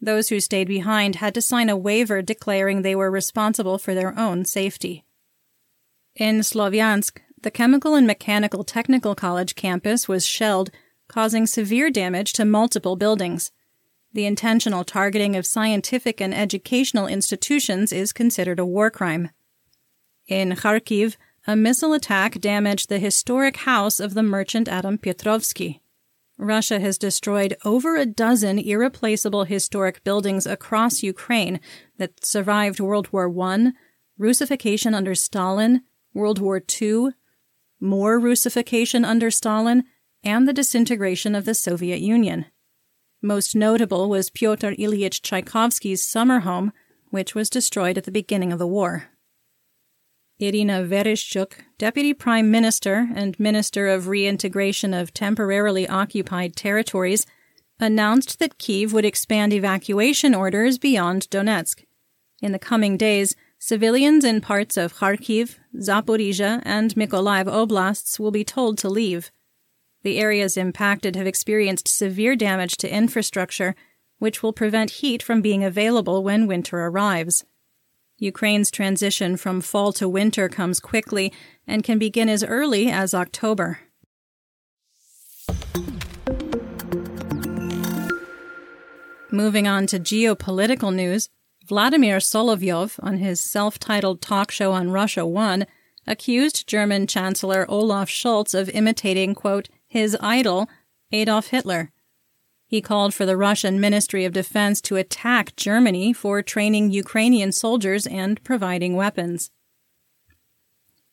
Those 0.00 0.30
who 0.30 0.40
stayed 0.40 0.66
behind 0.66 1.16
had 1.16 1.34
to 1.34 1.42
sign 1.42 1.68
a 1.68 1.76
waiver 1.76 2.20
declaring 2.20 2.82
they 2.82 2.96
were 2.96 3.12
responsible 3.12 3.78
for 3.78 3.94
their 3.94 4.18
own 4.18 4.44
safety. 4.44 5.04
In 6.16 6.40
Slovyansk, 6.40 7.18
the 7.42 7.50
Chemical 7.50 7.94
and 7.94 8.06
Mechanical 8.06 8.64
Technical 8.64 9.14
College 9.14 9.54
campus 9.54 10.08
was 10.08 10.26
shelled, 10.26 10.70
causing 11.08 11.46
severe 11.46 11.90
damage 11.90 12.32
to 12.34 12.44
multiple 12.44 12.96
buildings. 12.96 13.52
The 14.12 14.26
intentional 14.26 14.84
targeting 14.84 15.36
of 15.36 15.46
scientific 15.46 16.20
and 16.20 16.34
educational 16.34 17.06
institutions 17.06 17.92
is 17.92 18.12
considered 18.12 18.58
a 18.58 18.66
war 18.66 18.90
crime. 18.90 19.30
In 20.26 20.50
Kharkiv, 20.50 21.16
a 21.46 21.56
missile 21.56 21.92
attack 21.92 22.40
damaged 22.40 22.88
the 22.88 22.98
historic 22.98 23.58
house 23.58 24.00
of 24.00 24.14
the 24.14 24.22
merchant 24.22 24.68
Adam 24.68 24.98
Petrovsky. 24.98 25.80
Russia 26.36 26.80
has 26.80 26.98
destroyed 26.98 27.56
over 27.64 27.96
a 27.96 28.06
dozen 28.06 28.58
irreplaceable 28.58 29.44
historic 29.44 30.02
buildings 30.04 30.46
across 30.46 31.02
Ukraine 31.02 31.60
that 31.98 32.24
survived 32.24 32.80
World 32.80 33.12
War 33.12 33.30
I, 33.42 33.72
Russification 34.18 34.94
under 34.94 35.14
Stalin, 35.14 35.82
World 36.12 36.38
War 36.38 36.62
II, 36.80 37.08
more 37.80 38.18
Russification 38.18 39.04
under 39.04 39.30
Stalin, 39.30 39.84
and 40.22 40.46
the 40.46 40.52
disintegration 40.52 41.34
of 41.34 41.44
the 41.44 41.54
Soviet 41.54 42.00
Union. 42.00 42.46
Most 43.22 43.54
notable 43.54 44.08
was 44.08 44.30
Pyotr 44.30 44.72
Ilyich 44.72 45.22
Tchaikovsky's 45.22 46.04
summer 46.04 46.40
home, 46.40 46.72
which 47.10 47.34
was 47.34 47.50
destroyed 47.50 47.98
at 47.98 48.04
the 48.04 48.10
beginning 48.10 48.52
of 48.52 48.58
the 48.58 48.66
war. 48.66 49.10
Irina 50.38 50.84
Vereshchuk, 50.84 51.52
Deputy 51.76 52.14
Prime 52.14 52.50
Minister 52.50 53.10
and 53.14 53.38
Minister 53.38 53.88
of 53.88 54.08
Reintegration 54.08 54.94
of 54.94 55.12
Temporarily 55.12 55.86
Occupied 55.86 56.56
Territories, 56.56 57.26
announced 57.78 58.38
that 58.38 58.58
Kiev 58.58 58.92
would 58.92 59.04
expand 59.04 59.52
evacuation 59.52 60.34
orders 60.34 60.78
beyond 60.78 61.28
Donetsk. 61.30 61.84
In 62.40 62.52
the 62.52 62.58
coming 62.58 62.96
days, 62.96 63.36
civilians 63.60 64.24
in 64.24 64.40
parts 64.40 64.78
of 64.78 64.94
Kharkiv, 64.94 65.56
Zaporizhia, 65.76 66.62
and 66.64 66.94
Mykolaiv 66.94 67.46
oblasts 67.46 68.18
will 68.18 68.30
be 68.30 68.42
told 68.42 68.78
to 68.78 68.88
leave. 68.88 69.30
The 70.02 70.18
areas 70.18 70.56
impacted 70.56 71.14
have 71.14 71.26
experienced 71.26 71.86
severe 71.86 72.34
damage 72.34 72.78
to 72.78 72.92
infrastructure, 72.92 73.76
which 74.18 74.42
will 74.42 74.54
prevent 74.54 75.02
heat 75.02 75.22
from 75.22 75.42
being 75.42 75.62
available 75.62 76.24
when 76.24 76.46
winter 76.46 76.80
arrives. 76.86 77.44
Ukraine's 78.16 78.70
transition 78.70 79.36
from 79.36 79.60
fall 79.60 79.92
to 79.92 80.08
winter 80.08 80.48
comes 80.48 80.80
quickly 80.80 81.32
and 81.66 81.84
can 81.84 81.98
begin 81.98 82.30
as 82.30 82.42
early 82.42 82.90
as 82.90 83.12
October. 83.12 83.80
Moving 89.30 89.68
on 89.68 89.86
to 89.86 90.00
geopolitical 90.00 90.94
news, 90.94 91.28
Vladimir 91.70 92.16
Solovyov, 92.16 92.98
on 93.00 93.18
his 93.18 93.40
self 93.40 93.78
titled 93.78 94.20
talk 94.20 94.50
show 94.50 94.72
on 94.72 94.90
Russia 94.90 95.24
One, 95.24 95.68
accused 96.04 96.66
German 96.66 97.06
Chancellor 97.06 97.64
Olaf 97.68 98.08
Scholz 98.08 98.60
of 98.60 98.68
imitating, 98.70 99.36
quote, 99.36 99.68
his 99.86 100.16
idol, 100.20 100.68
Adolf 101.12 101.46
Hitler. 101.46 101.92
He 102.66 102.80
called 102.80 103.14
for 103.14 103.24
the 103.24 103.36
Russian 103.36 103.78
Ministry 103.80 104.24
of 104.24 104.32
Defense 104.32 104.80
to 104.80 104.96
attack 104.96 105.54
Germany 105.54 106.12
for 106.12 106.42
training 106.42 106.90
Ukrainian 106.90 107.52
soldiers 107.52 108.04
and 108.04 108.42
providing 108.42 108.96
weapons. 108.96 109.52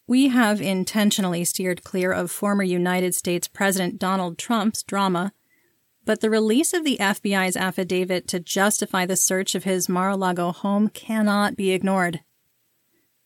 We 0.08 0.30
have 0.30 0.60
intentionally 0.60 1.46
steered 1.46 1.84
clear 1.84 2.12
of 2.12 2.32
former 2.32 2.63
United 2.63 3.13
States 3.13 3.48
President 3.48 4.00
Donald 4.00 4.39
Trump's 4.39 4.82
drama, 4.82 5.34
but 6.08 6.22
the 6.22 6.30
release 6.30 6.74
of 6.74 6.86
the 6.86 6.98
FBI's 7.02 7.58
affidavit 7.58 8.30
to 8.30 8.39
justify 8.39 9.06
the 9.06 9.17
search 9.17 9.56
of 9.56 9.65
his 9.65 9.89
Mar 9.89 10.12
a 10.12 10.15
Lago 10.15 10.54
home 10.54 10.88
cannot 10.88 11.58
be 11.58 11.72
ignored. 11.72 12.22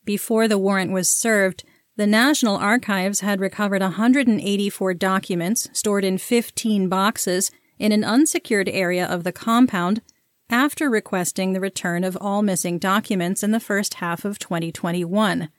Before 0.04 0.48
the 0.48 0.58
warrant 0.58 0.91
was 0.91 1.08
served, 1.08 1.63
the 1.96 2.08
National 2.08 2.58
Archives 2.58 3.20
had 3.20 3.39
recovered 3.39 3.84
184 3.84 4.96
documents 4.96 5.70
stored 5.74 6.04
in 6.04 6.17
15 6.17 6.89
boxes 6.89 7.52
in 7.78 7.91
an 7.91 8.04
unsecured 8.04 8.67
area 8.67 9.06
of 9.06 9.24
the 9.24 9.32
compound 9.32 10.02
after 10.50 10.89
requesting 10.89 11.54
the 11.54 11.62
return 11.62 12.04
of 12.04 12.17
all 12.20 12.41
missing 12.41 12.80
documents 12.80 13.44
in 13.44 13.52
the 13.52 13.60
first 13.60 13.96
half 13.96 14.26
of 14.26 14.39
2021. 14.39 15.50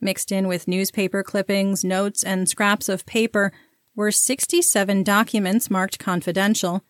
Mixed 0.00 0.30
in 0.30 0.46
with 0.46 0.68
newspaper 0.68 1.24
clippings, 1.24 1.82
notes, 1.82 2.22
and 2.22 2.48
scraps 2.48 2.88
of 2.88 3.04
paper 3.04 3.52
were 4.00 4.10
67 4.10 5.02
documents 5.02 5.68
marked 5.68 5.98
confidential, 5.98 6.82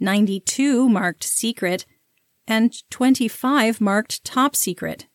92 0.00 0.88
marked 0.88 1.22
secret, 1.22 1.86
and 2.48 2.82
25 2.90 3.80
marked 3.80 4.24
top 4.24 4.56
secret. 4.56 5.06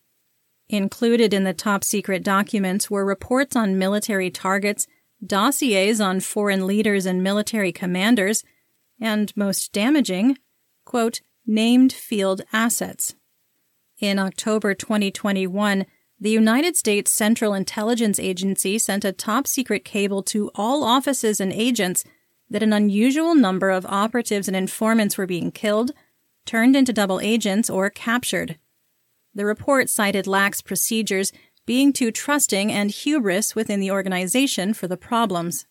Included 0.70 1.34
in 1.34 1.44
the 1.44 1.52
top 1.52 1.84
secret 1.84 2.24
documents 2.24 2.90
were 2.90 3.04
reports 3.04 3.54
on 3.54 3.76
military 3.76 4.30
targets, 4.30 4.86
dossiers 5.22 6.00
on 6.00 6.20
foreign 6.20 6.66
leaders 6.66 7.04
and 7.04 7.22
military 7.22 7.70
commanders, 7.70 8.42
and 8.98 9.36
most 9.36 9.74
damaging, 9.74 10.38
quote, 10.86 11.20
named 11.46 11.92
field 11.92 12.40
assets. 12.54 13.14
In 14.00 14.18
October 14.18 14.72
2021, 14.72 15.84
the 16.22 16.30
United 16.30 16.76
States 16.76 17.10
Central 17.10 17.52
Intelligence 17.52 18.20
Agency 18.20 18.78
sent 18.78 19.04
a 19.04 19.10
top 19.10 19.44
secret 19.44 19.84
cable 19.84 20.22
to 20.22 20.52
all 20.54 20.84
offices 20.84 21.40
and 21.40 21.52
agents 21.52 22.04
that 22.48 22.62
an 22.62 22.72
unusual 22.72 23.34
number 23.34 23.70
of 23.70 23.84
operatives 23.86 24.46
and 24.46 24.56
informants 24.56 25.18
were 25.18 25.26
being 25.26 25.50
killed, 25.50 25.90
turned 26.46 26.76
into 26.76 26.92
double 26.92 27.18
agents, 27.18 27.68
or 27.68 27.90
captured. 27.90 28.56
The 29.34 29.44
report 29.44 29.90
cited 29.90 30.28
lax 30.28 30.60
procedures, 30.60 31.32
being 31.66 31.92
too 31.92 32.12
trusting, 32.12 32.70
and 32.70 32.92
hubris 32.92 33.56
within 33.56 33.80
the 33.80 33.90
organization 33.90 34.74
for 34.74 34.86
the 34.86 34.96
problems. 34.96 35.66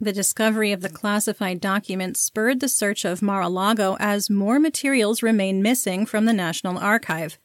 The 0.00 0.12
discovery 0.12 0.72
of 0.72 0.80
the 0.80 0.88
classified 0.88 1.60
documents 1.60 2.18
spurred 2.18 2.58
the 2.58 2.68
search 2.68 3.04
of 3.04 3.22
Mar-a-Lago 3.22 3.96
as 4.00 4.28
more 4.28 4.58
materials 4.58 5.22
remain 5.22 5.62
missing 5.62 6.04
from 6.04 6.24
the 6.24 6.32
National 6.32 6.78
Archive. 6.78 7.38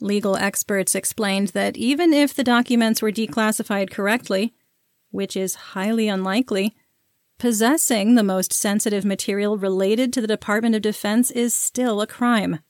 Legal 0.00 0.36
experts 0.36 0.94
explained 0.94 1.48
that 1.48 1.76
even 1.76 2.12
if 2.12 2.34
the 2.34 2.44
documents 2.44 3.00
were 3.00 3.10
declassified 3.10 3.90
correctly, 3.90 4.54
which 5.10 5.36
is 5.36 5.54
highly 5.54 6.08
unlikely, 6.08 6.76
possessing 7.38 8.14
the 8.14 8.22
most 8.22 8.52
sensitive 8.52 9.04
material 9.04 9.56
related 9.56 10.12
to 10.12 10.20
the 10.20 10.26
Department 10.26 10.74
of 10.74 10.82
Defense 10.82 11.30
is 11.30 11.54
still 11.54 12.00
a 12.00 12.06
crime. 12.06 12.60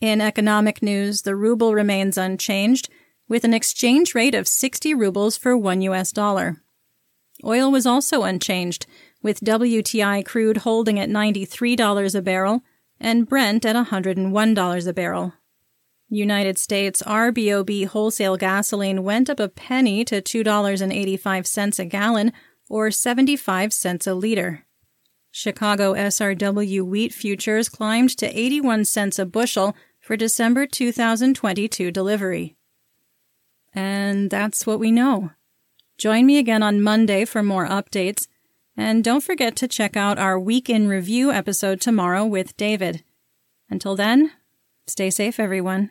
In 0.00 0.20
economic 0.20 0.82
news, 0.82 1.22
the 1.22 1.34
ruble 1.34 1.74
remains 1.74 2.18
unchanged, 2.18 2.88
with 3.28 3.44
an 3.44 3.52
exchange 3.52 4.14
rate 4.14 4.34
of 4.34 4.48
60 4.48 4.94
rubles 4.94 5.36
for 5.36 5.56
1 5.56 5.82
US 5.82 6.12
dollar. 6.12 6.62
Oil 7.44 7.70
was 7.70 7.86
also 7.86 8.22
unchanged, 8.22 8.86
with 9.22 9.40
WTI 9.40 10.24
crude 10.24 10.58
holding 10.58 10.98
at 10.98 11.08
$93 11.08 12.14
a 12.14 12.22
barrel 12.22 12.62
and 13.00 13.28
Brent 13.28 13.64
at 13.64 13.76
$101 13.76 14.86
a 14.86 14.92
barrel. 14.92 15.34
United 16.10 16.58
States 16.58 17.02
RBOB 17.02 17.86
wholesale 17.86 18.36
gasoline 18.36 19.04
went 19.04 19.28
up 19.28 19.40
a 19.40 19.48
penny 19.48 20.04
to 20.06 20.22
$2.85 20.22 21.78
a 21.78 21.84
gallon 21.84 22.32
or 22.68 22.90
75 22.90 23.72
cents 23.72 24.06
a 24.06 24.14
liter. 24.14 24.64
Chicago 25.30 25.94
SRW 25.94 26.82
wheat 26.82 27.12
futures 27.12 27.68
climbed 27.68 28.16
to 28.16 28.38
81 28.38 28.86
cents 28.86 29.18
a 29.18 29.26
bushel 29.26 29.76
for 30.00 30.16
December 30.16 30.66
2022 30.66 31.90
delivery. 31.90 32.56
And 33.74 34.30
that's 34.30 34.66
what 34.66 34.80
we 34.80 34.90
know. 34.90 35.30
Join 35.98 36.26
me 36.26 36.38
again 36.38 36.62
on 36.62 36.80
Monday 36.80 37.24
for 37.24 37.42
more 37.42 37.68
updates. 37.68 38.26
And 38.76 39.04
don't 39.04 39.22
forget 39.22 39.56
to 39.56 39.68
check 39.68 39.96
out 39.96 40.18
our 40.18 40.38
Week 40.38 40.70
in 40.70 40.88
Review 40.88 41.30
episode 41.30 41.80
tomorrow 41.80 42.24
with 42.24 42.56
David. 42.56 43.02
Until 43.68 43.96
then, 43.96 44.30
stay 44.86 45.10
safe, 45.10 45.38
everyone. 45.38 45.90